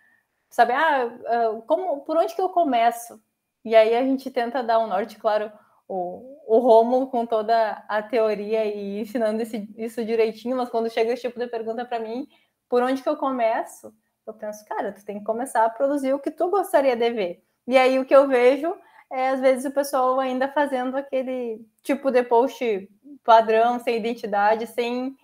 saber, 0.50 0.74
ah, 0.74 1.06
uh, 1.52 1.62
como, 1.62 2.00
por 2.02 2.16
onde 2.16 2.34
que 2.34 2.40
eu 2.40 2.48
começo? 2.48 3.20
E 3.64 3.74
aí 3.74 3.96
a 3.96 4.02
gente 4.02 4.30
tenta 4.30 4.62
dar 4.62 4.78
um 4.78 4.86
norte, 4.86 5.18
claro, 5.18 5.50
o, 5.88 6.38
o 6.46 6.58
Romulo 6.58 7.08
com 7.08 7.26
toda 7.26 7.84
a 7.88 8.02
teoria 8.02 8.64
e 8.64 9.00
ensinando 9.00 9.42
esse, 9.42 9.68
isso 9.76 10.04
direitinho, 10.04 10.56
mas 10.56 10.68
quando 10.68 10.90
chega 10.90 11.12
esse 11.12 11.22
tipo 11.22 11.38
de 11.38 11.46
pergunta 11.46 11.84
para 11.84 11.98
mim, 11.98 12.28
por 12.68 12.82
onde 12.82 13.02
que 13.02 13.08
eu 13.08 13.16
começo? 13.16 13.92
Eu 14.26 14.34
penso, 14.34 14.64
cara, 14.64 14.92
tu 14.92 15.04
tem 15.04 15.18
que 15.18 15.24
começar 15.24 15.64
a 15.64 15.70
produzir 15.70 16.12
o 16.12 16.18
que 16.18 16.30
tu 16.30 16.48
gostaria 16.48 16.96
de 16.96 17.10
ver. 17.10 17.44
E 17.66 17.76
aí 17.76 17.98
o 17.98 18.04
que 18.04 18.14
eu 18.14 18.26
vejo 18.28 18.76
é, 19.10 19.28
às 19.28 19.40
vezes, 19.40 19.64
o 19.64 19.70
pessoal 19.70 20.18
ainda 20.18 20.48
fazendo 20.48 20.96
aquele 20.96 21.64
tipo 21.82 22.10
de 22.10 22.22
post 22.24 22.88
padrão, 23.24 23.78
sem 23.78 23.96
identidade, 23.96 24.66
sem. 24.66 25.16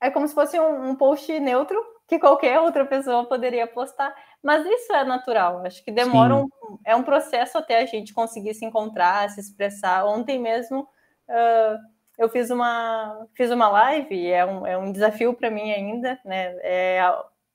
É 0.00 0.10
como 0.10 0.26
se 0.28 0.34
fosse 0.34 0.58
um, 0.58 0.90
um 0.90 0.94
post 0.94 1.38
neutro, 1.40 1.82
que 2.06 2.18
qualquer 2.18 2.60
outra 2.60 2.84
pessoa 2.84 3.26
poderia 3.26 3.66
postar. 3.66 4.14
Mas 4.42 4.64
isso 4.64 4.92
é 4.92 5.04
natural. 5.04 5.64
Acho 5.66 5.84
que 5.84 5.90
demora 5.90 6.36
um, 6.36 6.48
é 6.84 6.94
um 6.94 7.02
processo 7.02 7.58
até 7.58 7.80
a 7.80 7.86
gente 7.86 8.14
conseguir 8.14 8.54
se 8.54 8.64
encontrar, 8.64 9.28
se 9.30 9.40
expressar. 9.40 10.06
Ontem 10.06 10.38
mesmo 10.38 10.82
uh, 11.28 11.78
eu 12.16 12.28
fiz 12.28 12.50
uma 12.50 13.26
fiz 13.34 13.50
uma 13.50 13.68
live. 13.68 14.30
É 14.30 14.44
um, 14.46 14.66
é 14.66 14.78
um 14.78 14.92
desafio 14.92 15.34
para 15.34 15.50
mim 15.50 15.72
ainda, 15.72 16.18
né? 16.24 16.56
É 16.62 17.00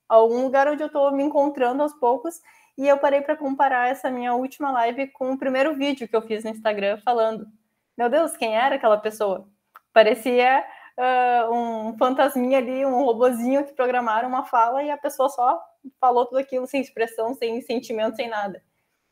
algum 0.08 0.44
lugar 0.44 0.68
onde 0.68 0.84
eu 0.84 0.88
estou 0.88 1.12
me 1.12 1.24
encontrando 1.24 1.82
aos 1.82 1.94
poucos. 1.94 2.42
E 2.78 2.88
eu 2.88 2.98
parei 2.98 3.22
para 3.22 3.36
comparar 3.36 3.90
essa 3.90 4.10
minha 4.10 4.34
última 4.34 4.72
live 4.72 5.08
com 5.08 5.32
o 5.32 5.38
primeiro 5.38 5.76
vídeo 5.76 6.08
que 6.08 6.16
eu 6.16 6.22
fiz 6.22 6.44
no 6.44 6.50
Instagram 6.50 6.98
falando. 7.04 7.48
Meu 7.98 8.10
Deus, 8.10 8.36
quem 8.36 8.56
era 8.56 8.76
aquela 8.76 8.98
pessoa? 8.98 9.48
Parecia 9.94 10.64
uh, 10.98 11.54
um 11.54 11.98
fantasminha 11.98 12.58
ali, 12.58 12.86
um 12.86 13.04
robozinho 13.04 13.66
que 13.66 13.74
programaram 13.74 14.28
uma 14.28 14.46
fala 14.46 14.84
e 14.84 14.90
a 14.90 14.98
pessoa 14.98 15.30
só 15.30 15.62
falou 16.00 16.26
tudo 16.26 16.40
aquilo 16.40 16.66
sem 16.66 16.82
expressão, 16.82 17.34
sem 17.36 17.62
sentimento, 17.62 18.16
sem 18.16 18.28
nada. 18.28 18.62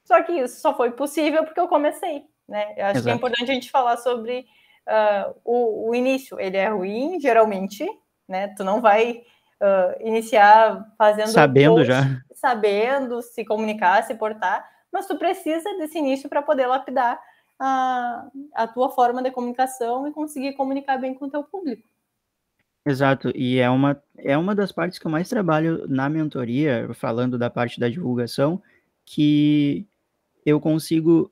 Só 0.04 0.22
que 0.24 0.32
isso 0.32 0.60
só 0.60 0.76
foi 0.76 0.92
possível 0.92 1.44
porque 1.44 1.60
eu 1.60 1.68
comecei, 1.68 2.24
né? 2.48 2.74
Eu 2.76 2.86
acho 2.86 2.98
Exato. 2.98 3.04
que 3.04 3.10
é 3.12 3.16
importante 3.16 3.52
a 3.52 3.54
gente 3.54 3.72
falar 3.72 3.98
sobre 3.98 4.46
uh, 4.88 5.36
o, 5.44 5.90
o, 5.90 5.96
início. 5.96 6.40
Ele 6.40 6.58
é 6.58 6.68
ruim, 6.68 7.20
geralmente, 7.20 7.88
né? 8.28 8.48
Tu 8.58 8.64
não 8.64 8.82
vai 8.82 9.22
uh, 9.62 10.08
iniciar 10.08 10.84
fazendo 10.98 11.28
sabendo 11.28 11.76
post, 11.76 11.88
já, 11.88 12.04
sabendo 12.34 13.22
se 13.22 13.46
comunicar, 13.46 14.04
se 14.04 14.16
portar, 14.16 14.68
mas 14.92 15.06
tu 15.06 15.18
precisa 15.18 15.78
desse 15.78 16.00
início 16.00 16.28
para 16.28 16.42
poder 16.42 16.66
lapidar 16.66 17.22
a, 17.64 18.28
a 18.56 18.68
tua 18.68 18.90
forma 18.90 19.22
de 19.22 19.30
comunicação 19.30 20.08
e 20.08 20.12
conseguir 20.12 20.54
comunicar 20.54 20.98
bem 20.98 21.14
com 21.14 21.26
o 21.26 21.30
teu 21.30 21.44
público. 21.44 21.88
Exato, 22.84 23.32
e 23.36 23.60
é 23.60 23.70
uma, 23.70 24.02
é 24.18 24.36
uma 24.36 24.56
das 24.56 24.72
partes 24.72 24.98
que 24.98 25.06
eu 25.06 25.12
mais 25.12 25.30
trabalho 25.30 25.88
na 25.88 26.10
mentoria, 26.10 26.90
falando 26.96 27.38
da 27.38 27.48
parte 27.48 27.80
da 27.80 27.88
divulgação, 27.88 28.60
que 29.06 29.86
eu 30.44 30.60
consigo, 30.60 31.32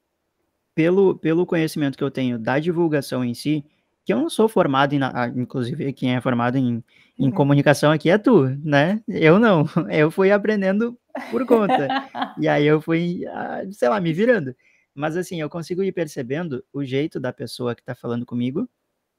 pelo, 0.75 1.17
pelo 1.17 1.47
conhecimento 1.47 1.97
que 1.97 2.03
eu 2.03 2.11
tenho 2.11 2.37
da 2.37 2.59
divulgação 2.59 3.25
em 3.25 3.33
si, 3.33 3.65
que 4.05 4.13
eu 4.13 4.19
não 4.19 4.29
sou 4.29 4.47
formado 4.47 4.93
em, 4.93 4.99
inclusive 5.35 5.91
quem 5.93 6.15
é 6.15 6.21
formado 6.21 6.59
em, 6.59 6.83
em 7.17 7.25
uhum. 7.25 7.31
comunicação 7.31 7.91
aqui 7.91 8.11
é 8.11 8.19
tu, 8.19 8.45
né? 8.63 9.01
Eu 9.07 9.39
não, 9.39 9.65
eu 9.89 10.11
fui 10.11 10.31
aprendendo 10.31 10.95
por 11.31 11.43
conta, 11.47 11.87
e 12.39 12.47
aí 12.47 12.67
eu 12.67 12.79
fui, 12.79 13.25
ah, 13.25 13.63
sei 13.71 13.89
lá, 13.89 13.99
me 13.99 14.13
virando. 14.13 14.55
Mas 14.93 15.15
assim, 15.15 15.39
eu 15.39 15.49
consigo 15.49 15.83
ir 15.83 15.91
percebendo 15.91 16.63
o 16.73 16.83
jeito 16.83 17.19
da 17.19 17.31
pessoa 17.31 17.75
que 17.75 17.81
está 17.81 17.95
falando 17.95 18.25
comigo, 18.25 18.69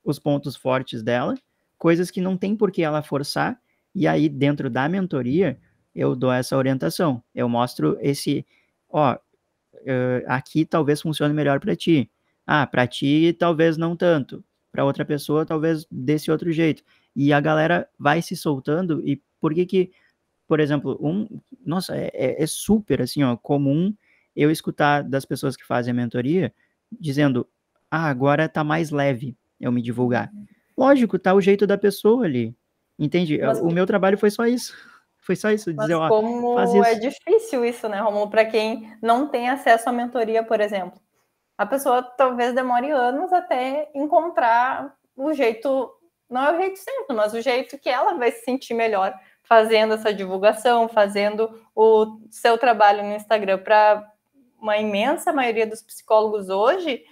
os 0.05 0.19
pontos 0.19 0.57
fortes 0.57 1.03
dela, 1.03 1.35
coisas 1.79 2.11
que 2.11 2.21
não 2.21 2.37
tem 2.37 2.57
por 2.57 2.71
que 2.71 2.83
ela 2.83 3.03
forçar, 3.03 3.61
e 3.95 4.07
aí 4.07 4.29
dentro 4.29 4.69
da 4.71 4.89
mentoria 4.89 5.59
eu 5.95 6.15
dou 6.15 6.33
essa 6.33 6.57
orientação. 6.57 7.23
Eu 7.35 7.49
mostro 7.49 7.97
esse, 8.01 8.47
ó, 8.89 9.15
uh, 9.15 10.25
aqui 10.27 10.65
talvez 10.65 11.01
funcione 11.03 11.35
melhor 11.35 11.61
para 11.61 11.75
ti. 11.75 12.11
Ah, 12.47 12.67
para 12.67 12.87
ti 12.87 13.35
talvez 13.39 13.77
não 13.77 13.97
tanto. 13.97 14.45
Para 14.73 14.85
outra 14.85 15.05
pessoa 15.05 15.45
talvez 15.45 15.87
desse 15.91 16.31
outro 16.31 16.53
jeito. 16.53 16.83
E 17.15 17.33
a 17.33 17.41
galera 17.41 17.89
vai 17.99 18.23
se 18.23 18.37
soltando 18.37 19.01
e 19.07 19.21
por 19.41 19.55
que 19.55 19.67
que, 19.67 19.91
por 20.47 20.61
exemplo, 20.61 20.99
um, 21.01 21.27
nossa, 21.65 21.97
é, 21.97 22.11
é, 22.13 22.43
é 22.43 22.47
super 22.47 23.03
assim, 23.03 23.23
ó, 23.23 23.37
comum 23.37 23.95
eu 24.41 24.51
escutar 24.51 25.03
das 25.03 25.25
pessoas 25.25 25.57
que 25.57 25.67
fazem 25.67 25.93
a 25.93 25.95
mentoria 25.95 26.53
dizendo: 26.93 27.47
"Ah, 27.91 28.09
agora 28.09 28.49
tá 28.49 28.65
mais 28.65 28.91
leve 28.91 29.37
eu 29.61 29.71
me 29.71 29.83
divulgar". 29.83 30.31
Lógico, 30.77 31.19
tá 31.19 31.35
o 31.35 31.41
jeito 31.41 31.67
da 31.67 31.77
pessoa 31.77 32.25
ali. 32.25 32.57
Entende? 32.99 33.39
Mas, 33.39 33.61
o 33.61 33.71
meu 33.71 33.87
trabalho 33.87 34.19
foi 34.19 34.31
só 34.31 34.47
isso. 34.47 34.75
Foi 35.23 35.37
só 35.37 35.51
isso, 35.51 35.73
dizer, 35.73 35.95
ó, 35.95 36.09
como 36.09 36.59
é 36.59 36.95
difícil 36.95 37.63
isso, 37.65 37.87
né, 37.89 38.01
Romulo, 38.01 38.31
para 38.31 38.45
quem 38.47 38.91
não 39.03 39.29
tem 39.29 39.51
acesso 39.51 39.89
à 39.89 39.93
mentoria, 39.93 40.43
por 40.43 40.61
exemplo. 40.61 40.99
A 41.59 41.67
pessoa 41.67 42.03
talvez 42.03 42.55
demore 42.55 42.91
anos 42.91 43.31
até 43.31 43.91
encontrar 43.95 44.93
o 45.15 45.33
jeito, 45.35 45.93
não 46.29 46.47
é 46.47 46.53
o 46.53 46.57
jeito 46.57 46.79
certo, 46.79 47.15
mas 47.15 47.35
o 47.35 47.41
jeito 47.41 47.79
que 47.79 47.89
ela 47.89 48.15
vai 48.15 48.33
se 48.33 48.43
sentir 48.45 48.73
melhor 48.73 49.15
fazendo 49.45 49.95
essa 49.95 50.13
divulgação, 50.13 50.89
fazendo 50.89 51.51
o 51.77 52.19
seu 52.31 52.57
trabalho 52.57 53.05
no 53.05 53.15
Instagram 53.15 53.59
para 53.59 54.11
uma 54.61 54.77
imensa 54.77 55.33
maioria 55.33 55.67
dos 55.67 55.83
psicólogos 55.83 56.49
hoje, 56.49 57.03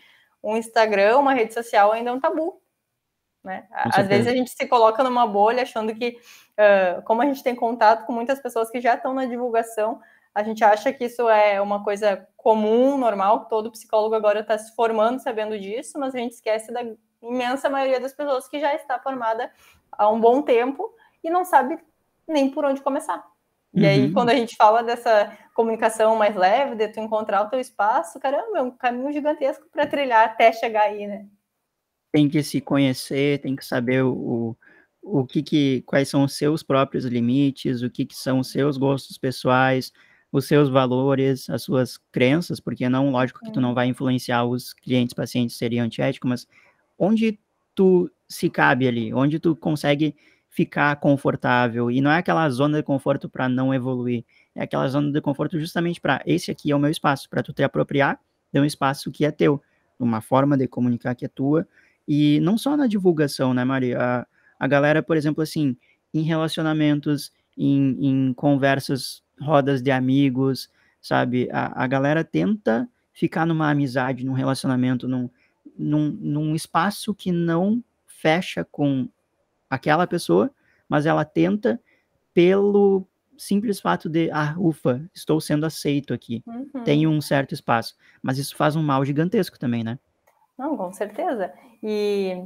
o 0.43 0.57
Instagram, 0.57 1.19
uma 1.19 1.35
rede 1.35 1.55
social, 1.55 1.93
ainda 1.93 2.11
é 2.11 2.13
um 2.13 2.21
tabu. 2.21 2.61
Né? 3.43 3.67
Às 3.71 4.07
vezes 4.07 4.27
a 4.27 4.33
gente 4.33 4.51
se 4.51 4.67
coloca 4.67 5.03
numa 5.03 5.27
bolha 5.27 5.63
achando 5.63 5.95
que, 5.95 6.19
uh, 6.59 7.03
como 7.03 7.23
a 7.23 7.25
gente 7.25 7.43
tem 7.43 7.55
contato 7.55 8.05
com 8.05 8.13
muitas 8.13 8.41
pessoas 8.41 8.71
que 8.71 8.81
já 8.81 8.95
estão 8.95 9.15
na 9.15 9.25
divulgação, 9.25 10.01
a 10.35 10.43
gente 10.43 10.63
acha 10.63 10.93
que 10.93 11.05
isso 11.05 11.29
é 11.29 11.61
uma 11.61 11.83
coisa 11.83 12.29
comum, 12.37 12.99
normal, 12.99 13.45
que 13.45 13.51
todo 13.51 13.73
psicólogo 13.73 14.15
agora 14.15 14.41
está 14.41 14.57
se 14.59 14.75
formando 14.75 15.21
sabendo 15.21 15.59
disso, 15.59 15.99
mas 15.99 16.15
a 16.15 16.19
gente 16.19 16.33
esquece 16.33 16.73
da 16.73 16.81
imensa 17.23 17.69
maioria 17.69 17.99
das 17.99 18.13
pessoas 18.13 18.47
que 18.49 18.61
já 18.61 18.75
está 18.75 18.99
formada 18.99 19.51
há 19.91 20.09
um 20.09 20.21
bom 20.21 20.43
tempo 20.43 20.95
e 21.25 21.31
não 21.31 21.45
sabe 21.45 21.79
nem 22.27 22.51
por 22.51 22.65
onde 22.65 22.81
começar. 22.83 23.25
E 23.75 23.87
aí, 23.87 24.07
uhum. 24.07 24.13
quando 24.13 24.31
a 24.31 24.35
gente 24.35 24.57
fala 24.57 24.83
dessa 24.83 25.37
comunicação 25.55 26.17
mais 26.17 26.35
leve, 26.35 26.75
de 26.75 26.89
tu 26.89 27.01
encontrar 27.01 27.43
o 27.43 27.51
teu 27.51 27.61
espaço, 27.61 28.19
caramba, 28.19 28.59
é 28.59 28.63
um 28.63 28.71
caminho 28.71 29.13
gigantesco 29.13 29.67
para 29.71 29.87
trilhar 29.87 30.25
até 30.25 30.53
chegar 30.53 30.83
aí, 30.83 31.07
né? 31.07 31.27
Tem 32.13 32.29
que 32.29 32.43
se 32.43 32.61
conhecer, 32.61 33.41
tem 33.41 33.55
que 33.55 33.65
saber 33.65 34.03
o, 34.03 34.57
o 35.03 35.27
que, 35.27 35.43
que 35.43 35.83
quais 35.83 36.09
são 36.09 36.25
os 36.25 36.37
seus 36.37 36.63
próprios 36.63 37.05
limites, 37.05 37.83
o 37.83 37.91
que, 37.91 38.07
que 38.07 38.17
são 38.17 38.39
os 38.39 38.51
seus 38.51 38.79
gostos 38.79 39.19
pessoais, 39.19 39.93
os 40.33 40.47
seus 40.47 40.69
valores, 40.69 41.49
as 41.51 41.63
suas 41.63 41.99
crenças, 42.11 42.61
porque 42.61 42.89
não, 42.89 43.11
lógico 43.11 43.41
que 43.41 43.53
tu 43.53 43.61
não 43.61 43.75
vai 43.75 43.87
influenciar 43.87 44.45
os 44.45 44.73
clientes, 44.73 45.15
pacientes, 45.15 45.57
seria 45.57 45.83
antiético, 45.83 46.27
mas 46.27 46.47
onde 46.99 47.39
tu 47.75 48.11
se 48.29 48.51
cabe 48.51 48.87
ali, 48.87 49.15
onde 49.15 49.39
tu 49.39 49.55
consegue 49.57 50.15
ficar 50.49 50.97
confortável. 50.97 51.91
E 51.91 52.01
não 52.01 52.11
é 52.11 52.19
aquela 52.19 52.49
zona 52.51 52.79
de 52.79 52.83
conforto 52.83 53.29
para 53.29 53.49
não 53.49 53.73
evoluir. 53.73 54.25
É 54.55 54.63
aquela 54.63 54.89
zona 54.89 55.13
de 55.13 55.21
conforto 55.21 55.59
justamente 55.59 56.01
para 56.01 56.23
esse 56.27 56.51
aqui 56.51 56.71
é 56.71 56.77
o 56.77 56.79
meu 56.79 56.91
espaço, 56.91 57.29
para 57.29 57.43
tu 57.43 57.53
te 57.53 57.63
apropriar 57.63 58.19
de 58.53 58.61
um 58.61 58.65
espaço 58.65 59.11
que 59.11 59.25
é 59.25 59.31
teu, 59.31 59.63
uma 59.99 60.21
forma 60.21 60.57
de 60.57 60.67
comunicar 60.67 61.15
que 61.15 61.25
é 61.25 61.29
tua. 61.29 61.67
E 62.07 62.41
não 62.41 62.57
só 62.57 62.77
na 62.77 62.87
divulgação, 62.87 63.53
né, 63.53 63.65
Maria? 63.65 63.99
A, 64.01 64.27
a 64.59 64.67
galera, 64.67 65.03
por 65.03 65.17
exemplo, 65.17 65.43
assim, 65.43 65.77
em 66.13 66.23
relacionamentos, 66.23 67.31
em, 67.57 67.97
em 68.01 68.33
conversas, 68.33 69.23
rodas 69.41 69.83
de 69.83 69.91
amigos, 69.91 70.71
sabe? 71.01 71.49
A, 71.53 71.85
a 71.85 71.87
galera 71.87 72.25
tenta 72.25 72.89
ficar 73.13 73.45
numa 73.47 73.71
amizade, 73.71 74.25
num 74.25 74.33
relacionamento, 74.33 75.07
num, 75.07 75.29
num, 75.77 76.11
num 76.21 76.55
espaço 76.55 77.15
que 77.15 77.31
não 77.31 77.83
fecha 78.07 78.65
com 78.65 79.09
aquela 79.69 80.07
pessoa, 80.07 80.51
mas 80.89 81.07
ela 81.07 81.25
tenta 81.25 81.81
pelo 82.33 83.07
simples 83.37 83.81
fato 83.81 84.09
de, 84.09 84.31
ah, 84.33 84.55
ufa, 84.59 85.01
estou 85.15 85.41
sendo 85.41 85.65
aceito 85.65 86.13
aqui, 86.13 86.43
uhum. 86.47 86.83
tenho 86.85 87.11
um 87.11 87.21
certo 87.21 87.55
espaço. 87.55 87.95
Mas 88.23 88.39
isso 88.39 88.57
faz 88.57 88.75
um 88.75 88.83
mal 88.83 89.05
gigantesco 89.05 89.59
também, 89.59 89.85
né? 89.85 89.99
Não, 90.59 90.77
com 90.77 90.93
certeza. 90.93 91.53
E 91.83 92.45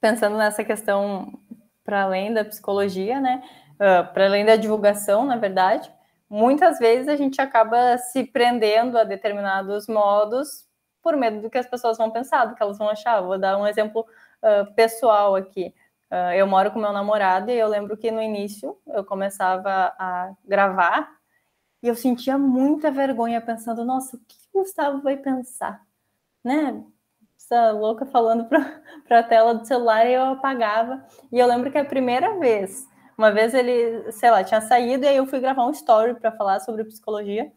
pensando 0.00 0.36
nessa 0.36 0.64
questão 0.64 1.38
para 1.84 2.02
além 2.02 2.32
da 2.32 2.44
psicologia, 2.44 3.20
né? 3.20 3.42
Uh, 3.74 4.12
para 4.12 4.26
além 4.26 4.44
da 4.44 4.56
divulgação, 4.56 5.26
na 5.26 5.36
verdade, 5.36 5.92
muitas 6.30 6.78
vezes 6.78 7.08
a 7.08 7.16
gente 7.16 7.40
acaba 7.40 7.98
se 7.98 8.24
prendendo 8.24 8.96
a 8.96 9.04
determinados 9.04 9.86
modos 9.86 10.66
por 11.02 11.16
medo 11.16 11.42
do 11.42 11.50
que 11.50 11.58
as 11.58 11.66
pessoas 11.66 11.98
vão 11.98 12.10
pensar, 12.10 12.46
do 12.46 12.54
que 12.54 12.62
elas 12.62 12.78
vão 12.78 12.88
achar. 12.88 13.20
Vou 13.20 13.38
dar 13.38 13.58
um 13.58 13.66
exemplo 13.66 14.06
uh, 14.42 14.72
pessoal 14.74 15.34
aqui. 15.34 15.74
Uh, 16.12 16.34
eu 16.34 16.46
moro 16.46 16.70
com 16.70 16.78
meu 16.78 16.92
namorado 16.92 17.50
e 17.50 17.58
eu 17.58 17.66
lembro 17.66 17.96
que 17.96 18.10
no 18.10 18.20
início 18.20 18.78
eu 18.86 19.02
começava 19.02 19.94
a 19.98 20.34
gravar 20.44 21.10
e 21.82 21.88
eu 21.88 21.94
sentia 21.94 22.36
muita 22.36 22.90
vergonha 22.90 23.40
pensando, 23.40 23.82
nossa, 23.82 24.18
o 24.18 24.20
que 24.20 24.36
o 24.52 24.58
Gustavo 24.60 25.00
vai 25.00 25.16
pensar? 25.16 25.80
Né? 26.44 26.84
Essa 27.34 27.70
louca 27.70 28.04
falando 28.04 28.44
para 28.44 28.82
a 29.20 29.22
tela 29.22 29.54
do 29.54 29.66
celular 29.66 30.06
e 30.06 30.12
eu 30.12 30.22
apagava. 30.22 31.02
E 31.32 31.38
eu 31.38 31.46
lembro 31.46 31.72
que 31.72 31.78
a 31.78 31.84
primeira 31.84 32.38
vez, 32.38 32.86
uma 33.16 33.32
vez 33.32 33.54
ele, 33.54 34.12
sei 34.12 34.30
lá, 34.30 34.44
tinha 34.44 34.60
saído 34.60 35.06
e 35.06 35.08
aí 35.08 35.16
eu 35.16 35.26
fui 35.26 35.40
gravar 35.40 35.64
um 35.64 35.70
story 35.70 36.12
para 36.14 36.30
falar 36.32 36.60
sobre 36.60 36.84
psicologia. 36.84 37.50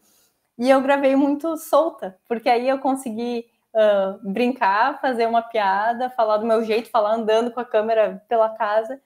E 0.58 0.70
eu 0.70 0.80
gravei 0.80 1.14
muito 1.14 1.58
solta, 1.58 2.18
porque 2.26 2.48
aí 2.48 2.66
eu 2.66 2.78
consegui 2.78 3.44
uh, 3.76 4.18
brincar, 4.32 5.00
fazer 5.00 5.26
uma 5.26 5.42
piada, 5.42 6.10
falar 6.10 6.38
do 6.38 6.46
meu 6.46 6.64
jeito, 6.64 6.90
falar 6.90 7.14
andando 7.14 7.50
com 7.50 7.60
a 7.60 7.64
câmera 7.64 8.24
pela 8.28 8.50
casa. 8.50 9.00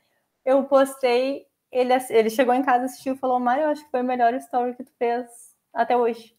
Eu 0.45 0.65
postei, 0.65 1.47
ele, 1.71 1.93
ele 2.11 2.31
chegou 2.31 2.55
em 2.55 2.63
casa, 2.63 2.85
assistiu 2.85 3.15
e 3.15 3.19
falou: 3.19 3.41
Mário, 3.41 3.67
acho 3.67 3.85
que 3.85 3.91
foi 3.91 4.01
a 4.01 4.05
melhor 4.05 4.33
story 4.35 4.75
que 4.75 4.85
tu 4.85 4.93
fez 4.99 5.27
até 5.75 5.97
hoje. 5.97 6.35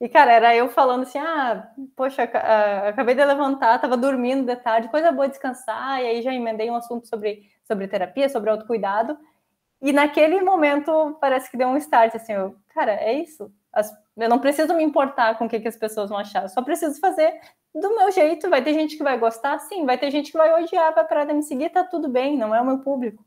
E, 0.00 0.08
cara, 0.08 0.32
era 0.32 0.56
eu 0.56 0.68
falando 0.68 1.02
assim: 1.02 1.18
ah, 1.18 1.70
poxa, 1.94 2.24
uh, 2.24 2.88
acabei 2.88 3.14
de 3.14 3.24
levantar, 3.24 3.78
tava 3.80 3.96
dormindo 3.96 4.44
de 4.44 4.56
tarde, 4.56 4.88
coisa 4.88 5.12
boa 5.12 5.28
descansar. 5.28 6.00
E 6.02 6.06
aí 6.06 6.22
já 6.22 6.34
emendei 6.34 6.70
um 6.70 6.76
assunto 6.76 7.06
sobre, 7.06 7.48
sobre 7.64 7.86
terapia, 7.86 8.28
sobre 8.28 8.50
autocuidado. 8.50 9.16
E 9.80 9.92
naquele 9.92 10.40
momento 10.42 11.18
parece 11.20 11.50
que 11.50 11.56
deu 11.56 11.68
um 11.68 11.76
start, 11.76 12.14
assim, 12.14 12.32
eu, 12.32 12.56
cara, 12.74 12.92
é 12.92 13.12
isso. 13.12 13.52
As, 13.72 13.92
eu 14.16 14.28
não 14.28 14.38
preciso 14.38 14.74
me 14.74 14.82
importar 14.82 15.36
com 15.38 15.46
o 15.46 15.48
que, 15.48 15.60
que 15.60 15.68
as 15.68 15.76
pessoas 15.76 16.10
vão 16.10 16.18
achar, 16.18 16.42
eu 16.42 16.48
só 16.48 16.62
preciso 16.62 17.00
fazer 17.00 17.32
do 17.74 17.96
meu 17.96 18.10
jeito. 18.10 18.50
Vai 18.50 18.62
ter 18.62 18.74
gente 18.74 18.96
que 18.96 19.02
vai 19.02 19.18
gostar, 19.18 19.58
sim, 19.58 19.86
vai 19.86 19.96
ter 19.98 20.10
gente 20.10 20.30
que 20.30 20.38
vai 20.38 20.62
odiar, 20.62 20.94
vai 20.94 21.06
parar 21.06 21.24
de 21.24 21.32
me 21.32 21.42
seguir, 21.42 21.70
tá 21.70 21.84
tudo 21.84 22.08
bem, 22.08 22.36
não 22.36 22.54
é 22.54 22.60
o 22.60 22.66
meu 22.66 22.78
público. 22.78 23.24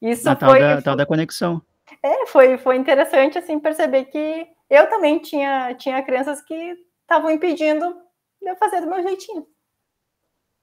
Isso 0.00 0.28
a 0.28 0.36
foi. 0.36 0.48
Tal 0.48 0.60
da, 0.60 0.74
foi, 0.74 0.82
tal 0.82 0.96
da 0.96 1.06
conexão. 1.06 1.62
É, 2.02 2.26
foi, 2.26 2.56
foi 2.56 2.76
interessante, 2.76 3.36
assim, 3.36 3.58
perceber 3.58 4.04
que 4.06 4.46
eu 4.68 4.88
também 4.88 5.18
tinha, 5.18 5.74
tinha 5.74 6.02
crenças 6.02 6.40
que 6.40 6.76
estavam 7.02 7.30
impedindo 7.30 7.96
de 8.40 8.48
eu 8.48 8.56
fazer 8.56 8.80
do 8.80 8.86
meu 8.86 9.02
jeitinho. 9.02 9.44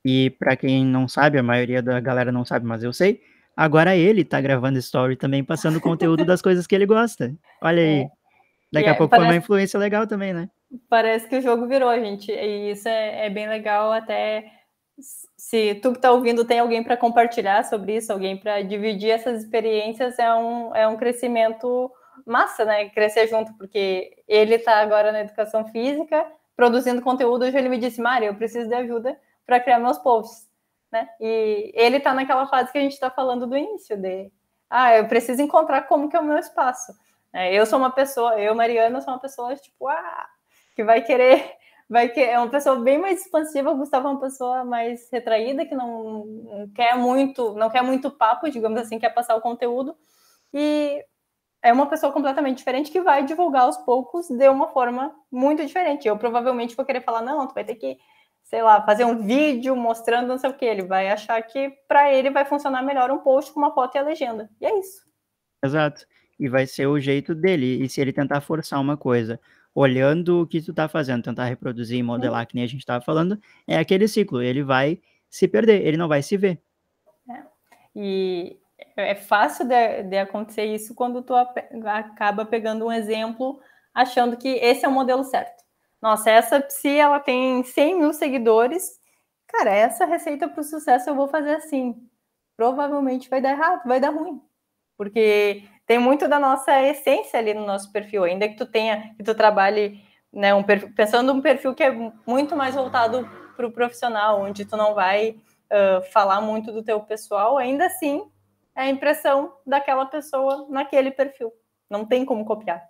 E 0.06 0.30
para 0.30 0.56
quem 0.56 0.86
não 0.86 1.08
sabe, 1.08 1.38
a 1.38 1.44
maioria 1.44 1.82
da 1.82 2.00
galera 2.00 2.32
não 2.32 2.46
sabe, 2.46 2.66
mas 2.66 2.82
eu 2.82 2.94
sei, 2.94 3.22
agora 3.56 3.96
ele 3.96 4.24
tá 4.24 4.40
gravando 4.40 4.80
story 4.80 5.18
também, 5.18 5.44
passando 5.44 5.82
conteúdo 5.82 6.24
das 6.24 6.42
coisas 6.42 6.66
que 6.66 6.74
ele 6.74 6.86
gosta. 6.86 7.36
Olha 7.62 7.82
aí. 7.82 8.00
É. 8.04 8.17
Daqui 8.72 8.90
a 8.90 8.96
pouco 8.96 9.12
parece... 9.12 9.26
foi 9.26 9.34
uma 9.34 9.38
influência 9.38 9.80
legal 9.80 10.06
também, 10.06 10.34
né? 10.34 10.50
Parece 10.90 11.28
que 11.28 11.38
o 11.38 11.42
jogo 11.42 11.68
virou, 11.68 11.94
gente. 11.96 12.32
E 12.32 12.72
isso 12.72 12.88
é, 12.88 13.28
é 13.28 13.30
bem 13.30 13.48
legal 13.48 13.92
até 13.92 14.52
se 15.00 15.76
tu 15.76 15.92
que 15.92 16.00
está 16.00 16.12
ouvindo 16.12 16.44
tem 16.46 16.60
alguém 16.60 16.84
para 16.84 16.98
compartilhar 16.98 17.64
sobre 17.64 17.96
isso, 17.98 18.12
alguém 18.12 18.36
para 18.36 18.62
dividir 18.62 19.12
essas 19.12 19.44
experiências, 19.44 20.18
é 20.18 20.34
um, 20.34 20.76
é 20.76 20.88
um 20.88 20.98
crescimento 20.98 21.92
massa, 22.26 22.66
né? 22.66 22.90
Crescer 22.90 23.28
junto, 23.28 23.54
porque 23.54 24.24
ele 24.28 24.56
está 24.56 24.78
agora 24.78 25.12
na 25.12 25.22
educação 25.22 25.66
física, 25.68 26.26
produzindo 26.56 27.02
conteúdo. 27.02 27.46
Hoje 27.46 27.58
ele 27.58 27.70
me 27.70 27.78
disse, 27.78 28.02
Mari, 28.02 28.26
eu 28.26 28.36
preciso 28.36 28.68
de 28.68 28.74
ajuda 28.74 29.18
para 29.46 29.60
criar 29.60 29.80
meus 29.80 30.00
posts, 30.00 30.48
né? 30.92 31.08
E 31.22 31.72
ele 31.76 31.98
está 31.98 32.14
naquela 32.14 32.48
fase 32.48 32.72
que 32.72 32.78
a 32.78 32.82
gente 32.82 32.94
está 32.94 33.10
falando 33.10 33.46
do 33.46 33.56
início, 33.56 33.96
de 33.96 34.32
ah, 34.70 34.98
eu 34.98 35.08
preciso 35.08 35.42
encontrar 35.42 35.84
como 35.84 36.10
que 36.10 36.18
é 36.18 36.20
o 36.20 36.26
meu 36.26 36.38
espaço. 36.38 36.92
É, 37.34 37.54
eu 37.54 37.66
sou 37.66 37.80
uma 37.80 37.92
pessoa, 37.92 38.40
eu, 38.40 38.56
Mariana, 38.56 39.02
sou 39.02 39.14
uma 39.14 39.20
pessoa, 39.20 39.56
tipo, 39.56 39.88
ah, 39.88 40.28
que 40.76 40.84
vai 40.84 41.02
querer 41.02 41.58
vai 41.90 42.10
que 42.10 42.20
é 42.20 42.38
uma 42.38 42.50
pessoa 42.50 42.80
bem 42.80 42.98
mais 42.98 43.22
expansiva, 43.22 43.72
o 43.72 43.78
Gustavo 43.78 44.08
é 44.08 44.12
uma 44.12 44.20
pessoa 44.20 44.64
mais 44.66 45.10
retraída, 45.12 45.66
que 45.66 45.76
não, 45.76 46.26
não, 46.26 46.70
quer 46.70 46.98
muito, 46.98 47.54
não 47.54 47.70
quer 47.70 47.82
muito 47.82 48.12
papo, 48.12 48.50
digamos 48.50 48.80
assim, 48.80 49.00
quer 49.00 49.14
passar 49.14 49.36
o 49.36 49.42
conteúdo. 49.42 49.96
E 50.54 51.04
é 51.62 51.72
uma 51.72 51.88
pessoa 51.88 52.12
completamente 52.12 52.58
diferente 52.58 52.92
que 52.92 53.02
vai 53.02 53.24
divulgar 53.24 53.64
aos 53.64 53.78
poucos 53.78 54.28
de 54.28 54.50
uma 54.50 54.68
forma 54.70 55.16
muito 55.32 55.66
diferente. 55.66 56.08
Eu 56.08 56.18
provavelmente 56.18 56.76
vou 56.76 56.86
querer 56.86 57.02
falar, 57.02 57.22
não, 57.22 57.48
tu 57.48 57.54
vai 57.54 57.64
ter 57.64 57.76
que, 57.76 57.98
sei 58.44 58.62
lá, 58.62 58.82
fazer 58.84 59.06
um 59.06 59.26
vídeo 59.26 59.76
mostrando 59.76 60.28
não 60.28 60.38
sei 60.38 60.50
o 60.50 60.54
que. 60.54 60.66
Ele 60.66 60.84
vai 60.84 61.10
achar 61.10 61.42
que 61.42 61.70
para 61.88 62.14
ele 62.14 62.30
vai 62.30 62.46
funcionar 62.46 62.82
melhor 62.84 63.12
um 63.12 63.20
post 63.20 63.52
com 63.54 63.60
uma 63.60 63.74
foto 63.74 63.96
e 63.96 63.98
a 63.98 64.04
legenda. 64.04 64.50
E 64.60 64.66
é 64.66 64.80
isso. 64.80 65.06
Exato. 65.64 66.06
E 66.40 66.48
vai 66.48 66.68
ser 66.68 66.88
o 66.88 67.00
jeito 67.00 67.34
dele. 67.34 67.84
E 67.84 67.90
se 67.90 68.00
ele 68.02 68.14
tentar 68.14 68.42
forçar 68.42 68.80
uma 68.80 68.96
coisa 68.96 69.40
olhando 69.74 70.42
o 70.42 70.48
que 70.48 70.62
tu 70.62 70.74
tá 70.74 70.88
fazendo, 70.88 71.24
tentar 71.24 71.46
reproduzir 71.46 72.00
e 72.00 72.04
modelar, 72.04 72.42
uhum. 72.42 72.46
que 72.48 72.56
nem 72.56 72.64
a 72.64 72.68
gente 72.68 72.80
estava 72.80 73.04
falando, 73.04 73.40
é 73.68 73.78
aquele 73.78 74.08
ciclo, 74.08 74.42
ele 74.42 74.64
vai 74.64 75.00
se 75.30 75.48
perder, 75.48 75.86
ele 75.86 75.98
não 75.98 76.08
vai 76.08 76.24
se 76.24 76.36
ver. 76.36 76.60
É. 77.30 77.44
E 77.96 78.58
é 78.96 79.14
fácil 79.14 79.68
de, 79.68 80.04
de, 80.04 80.18
acontecer 80.18 80.66
isso 80.66 80.96
quando 80.96 81.22
tu 81.22 81.34
acaba 81.36 82.46
pegando 82.46 82.86
um 82.86 82.92
exemplo 82.92 83.60
achando 83.94 84.38
que 84.38 84.48
esse 84.48 84.86
é 84.86 84.88
o 84.88 84.92
modelo 84.92 85.24
certo. 85.24 85.64
Nossa, 86.02 86.30
essa 86.30 86.60
psi, 86.60 86.98
ela 86.98 87.20
tem 87.20 87.64
100 87.64 88.00
mil 88.00 88.14
seguidores, 88.14 89.00
cara, 89.48 89.72
essa 89.72 90.06
receita 90.06 90.48
para 90.48 90.62
o 90.62 90.64
sucesso 90.64 91.10
eu 91.10 91.16
vou 91.16 91.28
fazer 91.28 91.56
assim. 91.56 91.96
Provavelmente 92.56 93.30
vai 93.30 93.42
dar 93.42 93.52
errado, 93.52 93.88
vai 93.88 94.00
dar 94.00 94.10
ruim. 94.10 94.42
Porque 94.98 95.64
tem 95.88 95.98
muito 95.98 96.28
da 96.28 96.38
nossa 96.38 96.84
essência 96.84 97.40
ali 97.40 97.54
no 97.54 97.66
nosso 97.66 97.92
perfil, 97.94 98.26
ainda 98.26 98.48
que 98.48 98.58
tu 98.58 98.66
tenha, 98.66 99.14
que 99.16 99.24
tu 99.24 99.34
trabalhe, 99.34 100.02
né, 100.32 100.54
um 100.54 100.62
perfil, 100.62 100.92
pensando 100.94 101.32
um 101.32 101.42
perfil 101.42 101.74
que 101.74 101.82
é 101.82 102.12
muito 102.28 102.58
mais 102.58 102.76
voltado 102.76 103.28
para 103.56 103.66
o 103.66 103.72
profissional, 103.72 104.42
onde 104.42 104.66
tu 104.66 104.76
não 104.76 104.94
vai 104.94 105.30
uh, 105.32 106.04
falar 106.12 106.42
muito 106.42 106.74
do 106.74 106.84
teu 106.84 107.00
pessoal, 107.00 107.58
ainda 107.58 107.86
assim 107.86 108.30
é 108.76 108.82
a 108.82 108.90
impressão 108.90 109.54
daquela 109.66 110.06
pessoa 110.06 110.68
naquele 110.70 111.10
perfil. 111.10 111.52
Não 111.90 112.06
tem 112.06 112.26
como 112.26 112.46
copiar. 112.46 112.84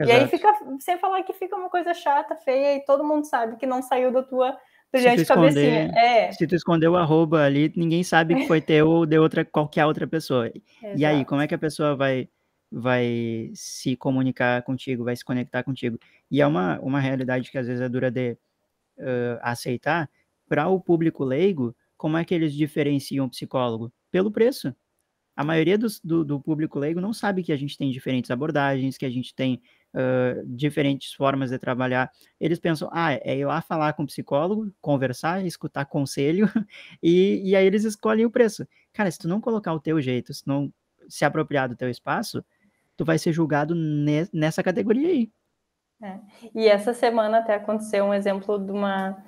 Exato. 0.00 0.18
E 0.18 0.22
aí 0.22 0.28
fica, 0.28 0.52
sem 0.80 0.98
falar 0.98 1.22
que 1.24 1.34
fica 1.34 1.54
uma 1.54 1.68
coisa 1.68 1.92
chata, 1.92 2.34
feia, 2.34 2.76
e 2.76 2.84
todo 2.84 3.04
mundo 3.04 3.26
sabe 3.26 3.56
que 3.56 3.66
não 3.66 3.82
saiu 3.82 4.10
da 4.10 4.22
tua 4.22 4.56
brilhante 4.90 5.26
cabecinha. 5.26 5.92
É. 5.94 6.32
Se 6.32 6.46
tu 6.46 6.54
esconder 6.54 6.88
o 6.88 6.96
arroba 6.96 7.44
ali, 7.44 7.70
ninguém 7.76 8.02
sabe 8.02 8.34
que 8.34 8.46
foi 8.46 8.60
teu 8.60 8.88
ou 8.88 9.06
de 9.06 9.18
outra, 9.18 9.44
qualquer 9.44 9.84
outra 9.84 10.06
pessoa. 10.06 10.50
E 10.96 11.04
aí, 11.04 11.26
como 11.26 11.42
é 11.42 11.46
que 11.46 11.54
a 11.54 11.58
pessoa 11.58 11.94
vai 11.94 12.28
vai 12.70 13.50
se 13.54 13.96
comunicar 13.96 14.62
contigo, 14.62 15.04
vai 15.04 15.16
se 15.16 15.24
conectar 15.24 15.62
contigo. 15.62 15.98
E 16.30 16.40
é 16.40 16.46
uma, 16.46 16.78
uma 16.80 17.00
realidade 17.00 17.50
que 17.50 17.58
às 17.58 17.66
vezes 17.66 17.80
é 17.80 17.88
dura 17.88 18.10
de 18.10 18.32
uh, 18.98 19.38
aceitar. 19.42 20.10
Para 20.48 20.68
o 20.68 20.80
público 20.80 21.24
leigo, 21.24 21.74
como 21.96 22.16
é 22.16 22.24
que 22.24 22.34
eles 22.34 22.54
diferenciam 22.54 23.26
o 23.26 23.30
psicólogo? 23.30 23.92
Pelo 24.10 24.30
preço. 24.30 24.74
A 25.36 25.44
maioria 25.44 25.78
dos, 25.78 26.00
do, 26.00 26.24
do, 26.24 26.40
público 26.40 26.78
leigo 26.78 27.00
não 27.00 27.12
sabe 27.12 27.44
que 27.44 27.52
a 27.52 27.56
gente 27.56 27.78
tem 27.78 27.90
diferentes 27.90 28.30
abordagens, 28.30 28.98
que 28.98 29.06
a 29.06 29.10
gente 29.10 29.32
tem 29.34 29.62
uh, 29.94 30.44
diferentes 30.46 31.12
formas 31.12 31.50
de 31.50 31.58
trabalhar. 31.58 32.10
Eles 32.40 32.58
pensam, 32.58 32.88
ah, 32.92 33.12
é 33.12 33.38
ir 33.38 33.44
lá 33.44 33.60
falar 33.60 33.92
com 33.92 34.02
o 34.02 34.06
psicólogo, 34.06 34.72
conversar, 34.80 35.46
escutar 35.46 35.84
conselho, 35.84 36.48
e, 37.00 37.40
e 37.44 37.54
aí 37.54 37.64
eles 37.64 37.84
escolhem 37.84 38.26
o 38.26 38.30
preço. 38.30 38.66
Cara, 38.92 39.10
se 39.10 39.18
tu 39.18 39.28
não 39.28 39.40
colocar 39.40 39.72
o 39.72 39.80
teu 39.80 40.00
jeito, 40.00 40.34
se 40.34 40.44
não 40.44 40.72
se 41.08 41.24
apropriar 41.24 41.68
do 41.68 41.76
teu 41.76 41.88
espaço, 41.88 42.44
tu 42.98 43.04
vai 43.04 43.16
ser 43.16 43.32
julgado 43.32 43.74
ne 43.74 44.28
nessa 44.34 44.62
categoria 44.62 45.08
aí. 45.08 45.32
É. 46.02 46.18
E 46.54 46.68
essa 46.68 46.92
semana 46.92 47.38
até 47.38 47.54
aconteceu 47.54 48.04
um 48.04 48.14
exemplo 48.14 48.58
de 48.58 48.70
uma, 48.70 49.24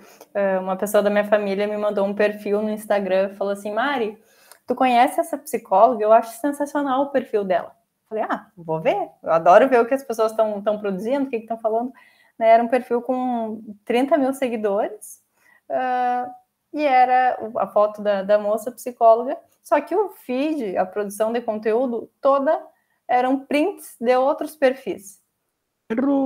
uma 0.60 0.76
pessoa 0.76 1.02
da 1.02 1.10
minha 1.10 1.24
família 1.24 1.66
me 1.66 1.76
mandou 1.76 2.06
um 2.06 2.14
perfil 2.14 2.62
no 2.62 2.70
Instagram 2.70 3.30
e 3.32 3.36
falou 3.36 3.52
assim, 3.52 3.72
Mari, 3.72 4.18
tu 4.66 4.74
conhece 4.74 5.18
essa 5.18 5.38
psicóloga? 5.38 6.04
Eu 6.04 6.12
acho 6.12 6.38
sensacional 6.40 7.02
o 7.02 7.10
perfil 7.10 7.44
dela. 7.44 7.74
Falei, 8.08 8.24
ah, 8.24 8.48
vou 8.56 8.80
ver. 8.80 9.08
Eu 9.22 9.32
adoro 9.32 9.68
ver 9.68 9.80
o 9.80 9.86
que 9.86 9.94
as 9.94 10.02
pessoas 10.02 10.32
estão 10.32 10.78
produzindo, 10.78 11.26
o 11.26 11.30
que 11.30 11.36
estão 11.36 11.58
falando. 11.58 11.92
Né, 12.38 12.48
era 12.48 12.62
um 12.62 12.68
perfil 12.68 13.02
com 13.02 13.62
30 13.84 14.18
mil 14.18 14.32
seguidores 14.32 15.20
uh, 15.68 16.30
e 16.72 16.84
era 16.84 17.38
a 17.56 17.66
foto 17.66 18.02
da, 18.02 18.22
da 18.22 18.38
moça 18.38 18.72
psicóloga. 18.72 19.36
Só 19.62 19.80
que 19.80 19.94
o 19.94 20.10
feed, 20.10 20.76
a 20.76 20.86
produção 20.86 21.32
de 21.32 21.40
conteúdo, 21.40 22.10
toda 22.20 22.60
eram 23.10 23.44
prints 23.44 23.96
de 24.00 24.16
outros 24.16 24.54
perfis. 24.54 25.18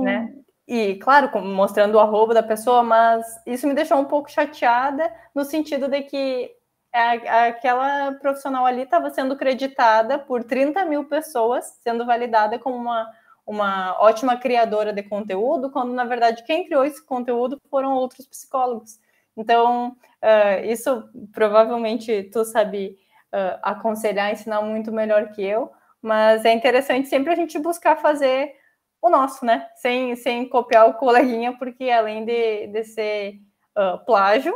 Né? 0.03 0.31
E, 0.67 0.95
claro, 0.95 1.29
mostrando 1.41 1.95
o 1.95 1.99
arroba 1.99 2.33
da 2.33 2.43
pessoa, 2.43 2.83
mas 2.83 3.25
isso 3.45 3.67
me 3.67 3.73
deixou 3.73 3.97
um 3.97 4.05
pouco 4.05 4.31
chateada 4.31 5.11
no 5.33 5.43
sentido 5.43 5.87
de 5.87 6.03
que 6.03 6.51
aquela 6.93 8.13
profissional 8.13 8.65
ali 8.65 8.83
estava 8.83 9.09
sendo 9.09 9.35
creditada 9.35 10.17
por 10.17 10.43
30 10.43 10.85
mil 10.85 11.03
pessoas, 11.05 11.77
sendo 11.81 12.05
validada 12.05 12.57
como 12.57 12.77
uma, 12.77 13.11
uma 13.45 13.97
ótima 13.99 14.37
criadora 14.37 14.93
de 14.93 15.03
conteúdo, 15.03 15.69
quando 15.69 15.93
na 15.93 16.05
verdade 16.05 16.43
quem 16.43 16.65
criou 16.65 16.85
esse 16.85 17.03
conteúdo 17.05 17.59
foram 17.69 17.95
outros 17.95 18.25
psicólogos. 18.25 18.97
Então, 19.35 19.97
uh, 20.23 20.65
isso 20.65 21.03
provavelmente 21.33 22.23
tu 22.31 22.45
sabe 22.45 22.97
uh, 23.33 23.59
aconselhar, 23.61 24.31
ensinar 24.31 24.61
muito 24.61 24.91
melhor 24.91 25.31
que 25.31 25.43
eu, 25.43 25.71
mas 26.05 26.45
é 26.45 26.53
interessante 26.53 27.07
sempre 27.07 27.33
a 27.33 27.35
gente 27.35 27.57
buscar 27.57 27.95
fazer 27.95 28.53
o 29.01 29.09
nosso, 29.09 29.43
né? 29.43 29.67
Sem, 29.75 30.15
sem 30.15 30.47
copiar 30.47 30.87
o 30.87 30.93
coleguinha, 30.93 31.57
porque 31.57 31.89
além 31.89 32.23
de, 32.23 32.67
de 32.67 32.83
ser 32.83 33.39
uh, 33.75 34.05
plágio, 34.05 34.55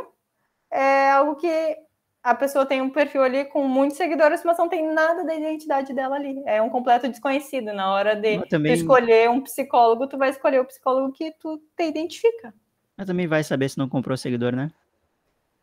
é 0.70 1.10
algo 1.10 1.34
que 1.34 1.76
a 2.22 2.34
pessoa 2.36 2.64
tem 2.64 2.80
um 2.80 2.90
perfil 2.90 3.24
ali 3.24 3.44
com 3.46 3.66
muitos 3.66 3.96
seguidores, 3.96 4.44
mas 4.44 4.58
não 4.58 4.68
tem 4.68 4.86
nada 4.92 5.24
da 5.24 5.34
identidade 5.34 5.92
dela 5.92 6.16
ali. 6.16 6.40
É 6.46 6.62
um 6.62 6.70
completo 6.70 7.08
desconhecido. 7.08 7.72
Na 7.72 7.92
hora 7.92 8.14
de 8.14 8.46
também... 8.48 8.72
escolher 8.72 9.28
um 9.28 9.40
psicólogo, 9.40 10.06
tu 10.06 10.16
vai 10.16 10.30
escolher 10.30 10.60
o 10.60 10.64
psicólogo 10.64 11.12
que 11.12 11.32
tu 11.32 11.60
te 11.76 11.84
identifica. 11.84 12.54
Mas 12.96 13.08
também 13.08 13.26
vai 13.26 13.42
saber 13.42 13.68
se 13.68 13.78
não 13.78 13.88
comprou 13.88 14.16
seguidor, 14.16 14.54
né? 14.54 14.70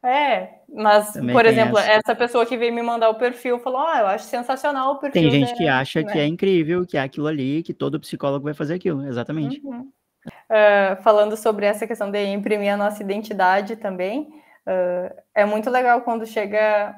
É, 0.04 0.60
mas, 0.70 1.12
Também 1.14 1.36
por 1.36 1.46
exemplo, 1.46 1.78
essa. 1.78 1.92
essa. 1.92 2.16
pessoa 2.16 2.46
que 2.46 2.56
veio 2.56 2.74
me 2.74 2.82
mandar 2.82 3.10
o 3.10 3.16
perfil 3.16 3.60
falou: 3.60 3.80
Ah, 3.80 4.00
eu 4.02 4.08
acho 4.08 4.26
sensacional 4.26 4.94
o 4.94 5.00
perfil. 5.00 5.22
Tem 5.22 5.32
gente 5.32 5.56
que 5.56 5.68
acha 5.68 6.02
né? 6.02 6.12
que 6.12 6.20
é 6.20 6.26
incrível, 6.26 6.86
que 6.86 6.98
é 6.98 7.02
aquilo 7.02 7.28
ali, 7.28 7.64
que 7.64 7.74
todo 7.74 8.00
psicólogo 8.00 8.46
vai 8.46 8.54
fazer 8.54 8.76
aquilo, 8.76 9.06
exatamente. 9.08 9.60
Uhum. 9.66 9.92
Uh, 10.28 11.02
falando 11.02 11.36
sobre 11.36 11.66
essa 11.66 11.88
questão 11.88 12.12
de 12.12 12.24
imprimir 12.26 12.74
a 12.74 12.78
nossa 12.78 13.02
identidade 13.02 13.76
também, 13.76 14.30
uh, 14.68 15.16
é 15.34 15.46
muito 15.46 15.70
legal 15.70 16.02
quando 16.02 16.26
chega 16.26 16.94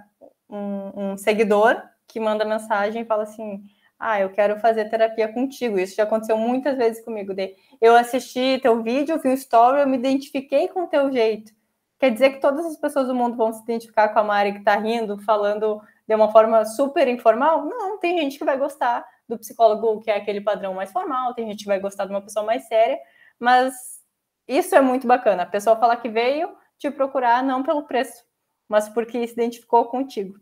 um, 0.49 1.11
um, 1.11 1.17
seguidor 1.17 1.81
que 2.07 2.19
manda 2.19 2.43
mensagem 2.43 3.03
e 3.03 3.05
fala 3.05 3.23
assim: 3.23 3.63
Ah, 3.97 4.19
eu 4.19 4.29
quero 4.29 4.59
fazer 4.59 4.89
terapia 4.89 5.31
contigo. 5.31 5.79
Isso 5.79 5.95
já 5.95 6.03
aconteceu 6.03 6.37
muitas 6.37 6.77
vezes 6.77 7.03
comigo. 7.03 7.33
De, 7.33 7.55
eu 7.79 7.95
assisti 7.95 8.59
teu 8.61 8.83
vídeo, 8.83 9.19
vi 9.19 9.29
um 9.29 9.33
story, 9.33 9.79
eu 9.79 9.87
me 9.87 9.97
identifiquei 9.97 10.67
com 10.67 10.83
o 10.83 10.87
teu 10.87 11.09
jeito. 11.11 11.57
Quer 11.99 12.11
dizer 12.11 12.29
que 12.31 12.39
todas 12.39 12.65
as 12.65 12.77
pessoas 12.77 13.07
do 13.07 13.13
mundo 13.13 13.35
vão 13.35 13.51
se 13.51 13.61
identificar 13.61 14.09
com 14.09 14.19
a 14.19 14.23
Mari 14.23 14.53
que 14.53 14.59
está 14.59 14.75
rindo, 14.77 15.17
falando 15.19 15.81
de 16.07 16.15
uma 16.15 16.31
forma 16.31 16.63
super 16.65 17.07
informal? 17.07 17.65
Não, 17.65 17.99
tem 17.99 18.17
gente 18.17 18.39
que 18.39 18.45
vai 18.45 18.57
gostar 18.57 19.05
do 19.27 19.37
psicólogo 19.37 19.99
que 20.01 20.09
é 20.09 20.15
aquele 20.15 20.39
padrão 20.39 20.73
mais 20.73 20.91
formal, 20.91 21.33
tem 21.33 21.45
gente 21.45 21.59
que 21.59 21.67
vai 21.67 21.79
gostar 21.79 22.05
de 22.05 22.11
uma 22.11 22.21
pessoa 22.21 22.45
mais 22.45 22.67
séria, 22.67 22.97
mas 23.37 23.99
isso 24.47 24.73
é 24.73 24.81
muito 24.81 25.05
bacana. 25.05 25.43
A 25.43 25.45
pessoa 25.45 25.75
falar 25.75 25.97
que 25.97 26.09
veio 26.09 26.49
te 26.77 26.89
procurar 26.89 27.43
não 27.43 27.61
pelo 27.61 27.83
preço, 27.83 28.23
mas 28.67 28.87
porque 28.87 29.27
se 29.27 29.33
identificou 29.33 29.85
contigo. 29.85 30.39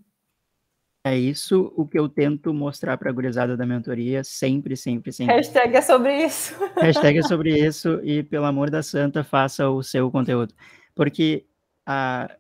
É 1.04 1.18
isso 1.18 1.74
o 1.76 1.88
que 1.88 1.98
eu 1.98 2.08
tento 2.10 2.54
mostrar 2.54 2.98
para 2.98 3.10
a 3.10 3.14
gurizada 3.14 3.56
da 3.56 3.66
mentoria, 3.66 4.24
sempre, 4.24 4.76
sempre, 4.76 5.12
sempre. 5.12 5.36
Hashtag 5.36 5.76
é 5.76 5.82
sobre 5.82 6.26
isso. 6.26 6.54
Hashtag 6.76 7.20
é 7.20 7.24
sobre 7.24 7.58
isso 7.58 8.00
e, 8.04 8.24
pelo 8.24 8.46
amor 8.46 8.70
da 8.70 8.84
santa, 8.84 9.24
faça 9.24 9.70
o 9.70 9.82
seu 9.82 10.12
conteúdo. 10.12 10.54
Porque, 10.98 11.46
a, 11.86 12.36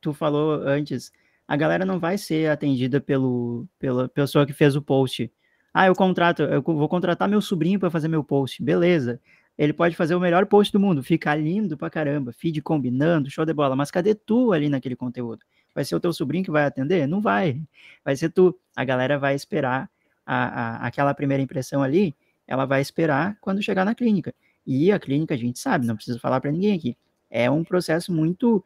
tu 0.00 0.12
falou 0.12 0.62
antes, 0.66 1.12
a 1.48 1.56
galera 1.56 1.86
não 1.86 1.98
vai 1.98 2.18
ser 2.18 2.50
atendida 2.50 3.00
pelo, 3.00 3.66
pela 3.78 4.08
pessoa 4.08 4.44
que 4.44 4.52
fez 4.52 4.76
o 4.76 4.82
post. 4.82 5.32
Ah, 5.72 5.86
eu 5.86 5.94
contrato, 5.94 6.42
eu 6.42 6.60
vou 6.62 6.88
contratar 6.88 7.28
meu 7.28 7.40
sobrinho 7.40 7.80
para 7.80 7.90
fazer 7.90 8.08
meu 8.08 8.22
post. 8.22 8.62
Beleza. 8.62 9.20
Ele 9.56 9.72
pode 9.72 9.96
fazer 9.96 10.14
o 10.14 10.20
melhor 10.20 10.46
post 10.46 10.72
do 10.72 10.80
mundo, 10.80 11.02
ficar 11.02 11.36
lindo 11.36 11.76
pra 11.78 11.88
caramba, 11.88 12.32
feed 12.32 12.60
combinando, 12.60 13.30
show 13.30 13.44
de 13.44 13.54
bola. 13.54 13.76
Mas 13.76 13.90
cadê 13.90 14.14
tu 14.14 14.52
ali 14.52 14.68
naquele 14.68 14.96
conteúdo? 14.96 15.44
Vai 15.74 15.84
ser 15.84 15.94
o 15.94 16.00
teu 16.00 16.12
sobrinho 16.12 16.44
que 16.44 16.50
vai 16.50 16.64
atender? 16.64 17.06
Não 17.06 17.20
vai. 17.20 17.62
Vai 18.04 18.16
ser 18.16 18.30
tu. 18.30 18.58
A 18.76 18.84
galera 18.84 19.18
vai 19.18 19.34
esperar 19.34 19.88
a, 20.26 20.36
a, 20.36 20.86
aquela 20.86 21.14
primeira 21.14 21.42
impressão 21.42 21.82
ali, 21.82 22.14
ela 22.46 22.64
vai 22.64 22.80
esperar 22.80 23.36
quando 23.40 23.62
chegar 23.62 23.84
na 23.84 23.94
clínica. 23.94 24.34
E 24.66 24.92
a 24.92 24.98
clínica, 24.98 25.34
a 25.34 25.36
gente 25.36 25.58
sabe, 25.58 25.86
não 25.86 25.96
precisa 25.96 26.18
falar 26.18 26.40
para 26.40 26.52
ninguém 26.52 26.76
aqui. 26.76 26.96
É 27.34 27.50
um 27.50 27.64
processo 27.64 28.12
muito 28.12 28.62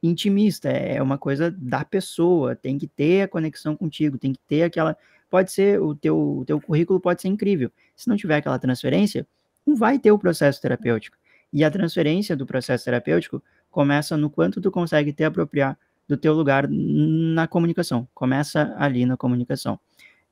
intimista, 0.00 0.68
é 0.68 1.02
uma 1.02 1.18
coisa 1.18 1.50
da 1.50 1.84
pessoa, 1.84 2.54
tem 2.54 2.78
que 2.78 2.86
ter 2.86 3.22
a 3.22 3.28
conexão 3.28 3.74
contigo, 3.74 4.16
tem 4.16 4.32
que 4.32 4.40
ter 4.46 4.62
aquela. 4.62 4.96
Pode 5.28 5.50
ser, 5.50 5.80
o 5.80 5.96
teu, 5.96 6.38
o 6.38 6.44
teu 6.44 6.60
currículo 6.60 7.00
pode 7.00 7.20
ser 7.20 7.28
incrível. 7.28 7.72
Se 7.96 8.08
não 8.08 8.16
tiver 8.16 8.36
aquela 8.36 8.58
transferência, 8.58 9.26
não 9.66 9.74
vai 9.74 9.98
ter 9.98 10.12
o 10.12 10.18
processo 10.18 10.62
terapêutico. 10.62 11.16
E 11.52 11.64
a 11.64 11.70
transferência 11.70 12.36
do 12.36 12.46
processo 12.46 12.84
terapêutico 12.84 13.42
começa 13.68 14.16
no 14.16 14.30
quanto 14.30 14.60
tu 14.60 14.70
consegue 14.70 15.12
te 15.12 15.24
apropriar 15.24 15.76
do 16.06 16.16
teu 16.16 16.34
lugar 16.34 16.68
na 16.68 17.48
comunicação. 17.48 18.06
Começa 18.14 18.74
ali 18.78 19.04
na 19.04 19.16
comunicação. 19.16 19.80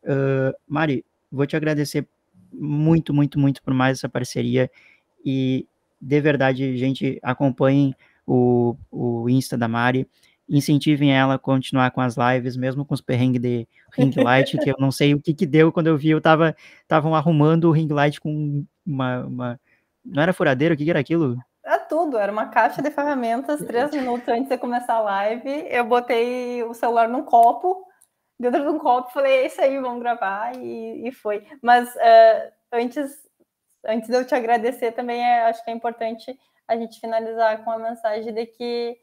Uh, 0.05 0.55
Mari, 0.69 1.05
vou 1.31 1.47
te 1.47 1.57
agradecer 1.57 2.07
muito, 2.53 3.13
muito, 3.13 3.41
muito 3.41 3.63
por 3.63 3.75
mais 3.75 3.99
essa 3.99 4.09
parceria 4.09 4.71
e 5.25 5.67
de 6.03 6.21
verdade, 6.21 6.77
gente, 6.77 7.21
acompanhem 7.23 7.95
o, 8.27 8.77
o 8.91 9.29
Insta 9.31 9.57
da 9.57 9.69
Mari, 9.69 10.09
incentivem 10.49 11.17
ela 11.17 11.35
a 11.35 11.39
continuar 11.39 11.93
com 11.93 12.01
as 12.01 12.17
lives, 12.17 12.57
mesmo 12.57 12.85
com 12.85 12.93
os 12.93 13.01
perrengues 13.01 13.41
de 13.41 13.69
ring 13.97 14.13
light, 14.17 14.59
que 14.59 14.69
eu 14.69 14.75
não 14.81 14.91
sei 14.91 15.15
o 15.15 15.21
que 15.21 15.33
que 15.33 15.47
deu 15.47 15.73
quando 15.73 15.87
eu 15.87 15.97
vi, 15.97 16.11
eu 16.11 16.21
tava, 16.21 16.57
estavam 16.83 17.15
arrumando 17.15 17.69
o 17.69 17.71
ring 17.71 17.87
light 17.87 18.21
com 18.21 18.67
uma, 18.85 19.21
uma, 19.21 19.61
não 20.05 20.23
era 20.23 20.33
furadeira, 20.33 20.75
o 20.75 20.77
que, 20.77 20.85
que 20.85 20.91
era 20.91 20.99
aquilo? 20.99 21.39
Era 21.65 21.79
tudo, 21.79 22.19
era 22.19 22.33
uma 22.33 22.47
caixa 22.47 22.83
de 22.83 22.91
ferramentas, 22.91 23.65
três 23.65 23.93
minutos 23.93 24.27
antes 24.27 24.49
de 24.49 24.59
começar 24.59 24.95
a 24.95 25.03
live, 25.03 25.67
eu 25.71 25.85
botei 25.85 26.65
o 26.65 26.75
celular 26.75 27.09
num 27.09 27.23
copo, 27.23 27.87
dentro 28.41 28.61
de 28.61 28.69
um 28.69 28.79
copo, 28.79 29.13
falei, 29.13 29.35
é 29.35 29.47
isso 29.47 29.61
aí, 29.61 29.79
vamos 29.79 30.01
gravar, 30.01 30.57
e, 30.57 31.07
e 31.07 31.13
foi. 31.13 31.47
Mas 31.63 31.89
uh, 31.95 32.53
antes, 32.73 33.23
antes 33.85 34.09
de 34.09 34.17
eu 34.17 34.27
te 34.27 34.35
agradecer, 34.35 34.93
também 34.93 35.23
é, 35.23 35.43
acho 35.45 35.65
que 35.65 35.71
é 35.71 35.75
importante 35.75 36.39
a 36.67 36.77
gente 36.77 37.01
finalizar 37.01 37.65
com 37.65 37.71
a 37.71 37.79
mensagem 37.79 38.33
de 38.33 38.47
que 38.47 38.97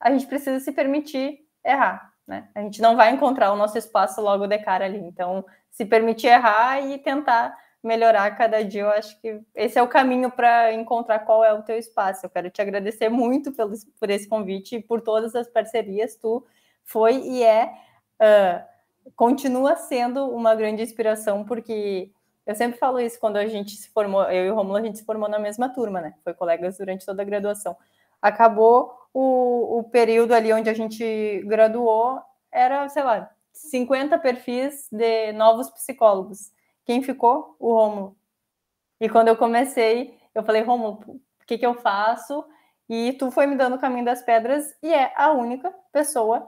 a 0.00 0.10
gente 0.10 0.26
precisa 0.26 0.60
se 0.60 0.72
permitir 0.72 1.40
errar, 1.64 2.12
né? 2.26 2.48
A 2.54 2.60
gente 2.60 2.80
não 2.80 2.96
vai 2.96 3.10
encontrar 3.10 3.52
o 3.52 3.56
nosso 3.56 3.78
espaço 3.78 4.20
logo 4.20 4.46
de 4.46 4.58
cara 4.58 4.84
ali, 4.84 4.98
então 4.98 5.44
se 5.70 5.84
permitir 5.84 6.28
errar 6.28 6.80
e 6.80 6.98
tentar 6.98 7.56
melhorar 7.82 8.36
cada 8.36 8.62
dia. 8.64 8.82
Eu 8.82 8.90
acho 8.90 9.20
que 9.20 9.40
esse 9.54 9.78
é 9.78 9.82
o 9.82 9.88
caminho 9.88 10.30
para 10.30 10.72
encontrar 10.72 11.20
qual 11.20 11.44
é 11.44 11.52
o 11.52 11.62
teu 11.62 11.78
espaço. 11.78 12.26
Eu 12.26 12.30
quero 12.30 12.50
te 12.50 12.60
agradecer 12.60 13.08
muito 13.08 13.52
pelo, 13.52 13.72
por 13.98 14.10
esse 14.10 14.28
convite 14.28 14.76
e 14.76 14.82
por 14.82 15.00
todas 15.00 15.34
as 15.34 15.48
parcerias. 15.48 16.16
Tu 16.16 16.44
foi 16.84 17.16
e 17.16 17.42
é, 17.42 17.72
uh, 18.20 19.12
continua 19.14 19.76
sendo 19.76 20.28
uma 20.30 20.54
grande 20.54 20.82
inspiração, 20.82 21.44
porque 21.44 22.10
eu 22.46 22.54
sempre 22.54 22.78
falo 22.78 23.00
isso 23.00 23.18
quando 23.18 23.36
a 23.36 23.46
gente 23.46 23.72
se 23.72 23.88
formou, 23.90 24.22
eu 24.30 24.46
e 24.46 24.50
o 24.50 24.54
Romulo, 24.54 24.76
a 24.76 24.82
gente 24.82 24.98
se 24.98 25.04
formou 25.04 25.28
na 25.28 25.38
mesma 25.38 25.68
turma, 25.68 26.00
né? 26.00 26.14
Foi 26.22 26.32
colegas 26.32 26.78
durante 26.78 27.04
toda 27.04 27.20
a 27.20 27.24
graduação. 27.24 27.76
Acabou 28.22 28.96
o, 29.12 29.78
o 29.80 29.84
período 29.84 30.32
ali 30.32 30.52
onde 30.52 30.70
a 30.70 30.74
gente 30.74 31.42
graduou, 31.44 32.22
era, 32.52 32.88
sei 32.88 33.02
lá, 33.02 33.28
50 33.52 34.18
perfis 34.18 34.88
de 34.92 35.32
novos 35.32 35.68
psicólogos. 35.70 36.52
Quem 36.84 37.02
ficou? 37.02 37.56
O 37.58 37.74
Romulo. 37.74 38.16
E 39.00 39.08
quando 39.08 39.28
eu 39.28 39.36
comecei, 39.36 40.16
eu 40.32 40.44
falei, 40.44 40.62
Romulo, 40.62 41.00
o 41.06 41.46
que, 41.46 41.58
que 41.58 41.66
eu 41.66 41.74
faço? 41.74 42.44
E 42.88 43.12
tu 43.14 43.30
foi 43.32 43.46
me 43.46 43.56
dando 43.56 43.74
o 43.74 43.80
caminho 43.80 44.04
das 44.04 44.22
pedras 44.22 44.72
e 44.80 44.92
é 44.92 45.12
a 45.16 45.32
única 45.32 45.74
pessoa 45.92 46.46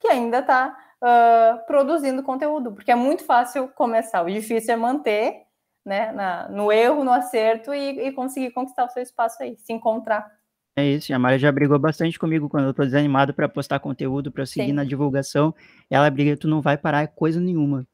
que 0.00 0.08
ainda 0.08 0.40
está 0.40 0.76
uh, 1.02 1.66
produzindo 1.66 2.22
conteúdo, 2.22 2.72
porque 2.72 2.90
é 2.90 2.94
muito 2.94 3.24
fácil 3.24 3.68
começar, 3.68 4.22
o 4.22 4.30
difícil 4.30 4.74
é 4.74 4.76
manter, 4.76 5.42
né, 5.84 6.12
na, 6.12 6.48
no 6.48 6.72
erro, 6.72 7.04
no 7.04 7.12
acerto 7.12 7.72
e, 7.72 8.08
e, 8.08 8.12
conseguir 8.12 8.50
conquistar 8.50 8.84
o 8.84 8.90
seu 8.90 9.02
espaço 9.02 9.42
aí, 9.42 9.56
se 9.58 9.72
encontrar. 9.72 10.30
É 10.76 10.84
isso, 10.84 11.14
a 11.14 11.18
Maria 11.18 11.38
já 11.38 11.50
brigou 11.50 11.78
bastante 11.78 12.18
comigo 12.18 12.48
quando 12.48 12.66
eu 12.66 12.74
tô 12.74 12.82
desanimado 12.82 13.32
para 13.32 13.48
postar 13.48 13.78
conteúdo, 13.78 14.30
para 14.30 14.44
seguir 14.44 14.66
Sim. 14.66 14.72
na 14.72 14.84
divulgação. 14.84 15.54
Ela 15.88 16.10
briga, 16.10 16.36
tu 16.36 16.48
não 16.48 16.60
vai 16.60 16.76
parar 16.76 17.06
coisa 17.08 17.40
nenhuma 17.40 17.86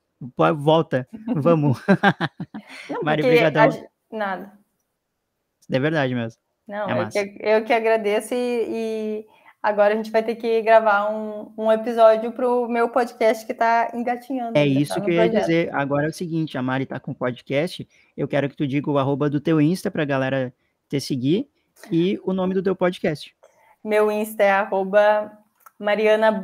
volta, 0.56 1.06
vamos. 1.36 1.80
Não, 2.88 3.02
Mari, 3.02 3.22
brigadão. 3.22 3.68
A... 3.68 4.16
Nada. 4.16 4.52
É 5.70 5.78
verdade 5.78 6.14
mesmo. 6.14 6.40
Não, 6.66 6.88
é 6.88 7.02
eu, 7.02 7.08
que, 7.08 7.38
eu, 7.40 7.64
que, 7.64 7.72
agradeço 7.72 8.34
e, 8.34 8.66
e, 8.68 9.26
agora 9.62 9.94
a 9.94 9.96
gente 9.96 10.10
vai 10.10 10.22
ter 10.22 10.34
que 10.34 10.60
gravar 10.62 11.10
um, 11.10 11.52
um 11.56 11.70
episódio 11.70 12.32
para 12.32 12.48
o 12.48 12.66
meu 12.68 12.88
podcast 12.88 13.46
que 13.46 13.52
está 13.52 13.92
engatinhando. 13.94 14.58
É 14.58 14.66
isso 14.66 14.94
tá 14.94 15.00
que 15.00 15.10
eu 15.10 15.14
ia 15.14 15.28
dizer. 15.28 15.74
Agora 15.74 16.06
é 16.06 16.08
o 16.08 16.12
seguinte, 16.12 16.58
a 16.58 16.62
Mari 16.62 16.82
está 16.84 16.98
com 16.98 17.14
podcast, 17.14 17.88
eu 18.16 18.26
quero 18.26 18.48
que 18.48 18.56
tu 18.56 18.66
diga 18.66 18.90
o 18.90 18.98
arroba 18.98 19.30
do 19.30 19.40
teu 19.40 19.60
Insta 19.60 19.90
para 19.90 20.02
a 20.02 20.06
galera 20.06 20.52
te 20.88 20.98
seguir 21.00 21.48
e 21.90 22.18
o 22.24 22.32
nome 22.32 22.54
do 22.54 22.62
teu 22.62 22.74
podcast. 22.74 23.34
Meu 23.84 24.10
Insta 24.10 24.42
é 24.42 24.50
arroba 24.50 25.30
Mariana 25.78 26.42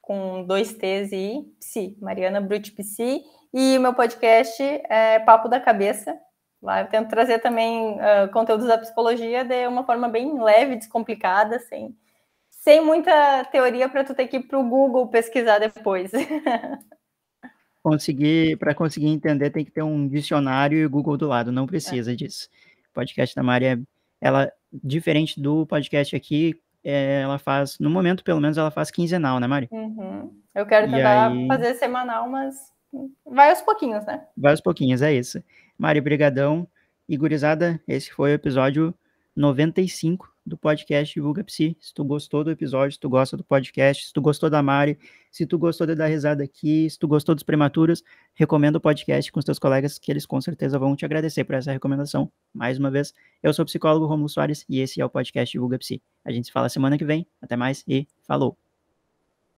com 0.00 0.44
dois 0.44 0.72
T's 0.74 1.12
e 1.12 1.44
Psi, 1.58 1.96
Mariana 2.00 2.46
Psi, 2.76 3.22
e 3.52 3.78
o 3.78 3.80
meu 3.80 3.94
podcast 3.94 4.62
é 4.62 5.18
Papo 5.20 5.48
da 5.48 5.58
Cabeça. 5.58 6.16
Lá 6.60 6.80
eu 6.80 6.86
tento 6.88 7.08
trazer 7.08 7.40
também 7.40 7.92
uh, 7.92 8.30
conteúdos 8.32 8.66
da 8.66 8.78
psicologia 8.78 9.44
de 9.44 9.66
uma 9.66 9.84
forma 9.84 10.08
bem 10.08 10.42
leve, 10.42 10.76
descomplicada, 10.76 11.58
sem, 11.58 11.94
sem 12.64 12.82
muita 12.82 13.44
teoria 13.52 13.90
para 13.90 14.02
tu 14.04 14.14
ter 14.14 14.26
que 14.26 14.38
ir 14.38 14.44
para 14.44 14.58
o 14.58 14.66
Google 14.66 15.06
pesquisar 15.08 15.58
depois. 15.58 16.10
conseguir 17.82 18.56
para 18.56 18.74
conseguir 18.74 19.08
entender 19.08 19.50
tem 19.50 19.62
que 19.62 19.70
ter 19.70 19.82
um 19.82 20.08
dicionário 20.08 20.78
e 20.78 20.86
o 20.86 20.90
Google 20.90 21.18
do 21.18 21.28
lado, 21.28 21.52
não 21.52 21.66
precisa 21.66 22.12
é. 22.12 22.16
disso. 22.16 22.48
O 22.90 22.94
podcast 22.94 23.36
da 23.36 23.42
Maria, 23.42 23.78
ela 24.18 24.50
diferente 24.72 25.38
do 25.38 25.66
podcast 25.66 26.16
aqui, 26.16 26.58
é, 26.82 27.20
ela 27.20 27.38
faz, 27.38 27.78
no 27.78 27.90
momento, 27.90 28.24
pelo 28.24 28.40
menos, 28.40 28.56
ela 28.56 28.70
faz 28.70 28.90
quinzenal, 28.90 29.38
né, 29.38 29.46
Mari? 29.46 29.68
Uhum. 29.70 30.34
Eu 30.54 30.64
quero 30.64 30.90
tentar 30.90 31.32
aí... 31.32 31.46
fazer 31.46 31.74
semanal, 31.74 32.30
mas 32.30 32.72
vai 33.26 33.50
aos 33.50 33.60
pouquinhos, 33.60 34.06
né? 34.06 34.24
Vai 34.34 34.52
aos 34.52 34.62
pouquinhos, 34.62 35.02
é 35.02 35.12
isso. 35.12 35.42
Mari, 35.76 36.00
brigadão. 36.00 36.66
E 37.06 37.18
gurizada, 37.18 37.78
esse 37.86 38.10
foi 38.10 38.30
o 38.30 38.34
episódio 38.34 38.94
95 39.36 40.32
do 40.46 40.56
podcast 40.56 41.14
Divulga 41.14 41.42
Psi. 41.42 41.76
Se 41.80 41.92
tu 41.92 42.04
gostou 42.04 42.44
do 42.44 42.50
episódio, 42.50 42.92
se 42.92 43.00
tu 43.00 43.08
gosta 43.08 43.36
do 43.36 43.44
podcast, 43.44 44.06
se 44.06 44.12
tu 44.12 44.20
gostou 44.20 44.50
da 44.50 44.62
Mari, 44.62 44.98
se 45.30 45.46
tu 45.46 45.58
gostou 45.58 45.86
de 45.86 45.94
dar 45.94 46.06
risada 46.06 46.44
aqui, 46.44 46.88
se 46.88 46.98
tu 46.98 47.08
gostou 47.08 47.34
dos 47.34 47.42
prematuros, 47.42 48.02
recomenda 48.34 48.78
o 48.78 48.80
podcast 48.80 49.32
com 49.32 49.38
os 49.38 49.44
teus 49.44 49.58
colegas, 49.58 49.98
que 49.98 50.10
eles 50.12 50.26
com 50.26 50.40
certeza 50.40 50.78
vão 50.78 50.94
te 50.94 51.04
agradecer 51.04 51.44
por 51.44 51.54
essa 51.54 51.72
recomendação. 51.72 52.30
Mais 52.52 52.78
uma 52.78 52.90
vez, 52.90 53.14
eu 53.42 53.52
sou 53.52 53.62
o 53.62 53.66
psicólogo 53.66 54.06
Romulo 54.06 54.28
Soares 54.28 54.64
e 54.68 54.80
esse 54.80 55.00
é 55.00 55.04
o 55.04 55.10
podcast 55.10 55.50
Divulga 55.50 55.78
Psi. 55.78 56.02
A 56.24 56.30
gente 56.30 56.46
se 56.46 56.52
fala 56.52 56.68
semana 56.68 56.98
que 56.98 57.04
vem. 57.04 57.26
Até 57.40 57.56
mais 57.56 57.82
e 57.88 58.06
falou! 58.26 58.63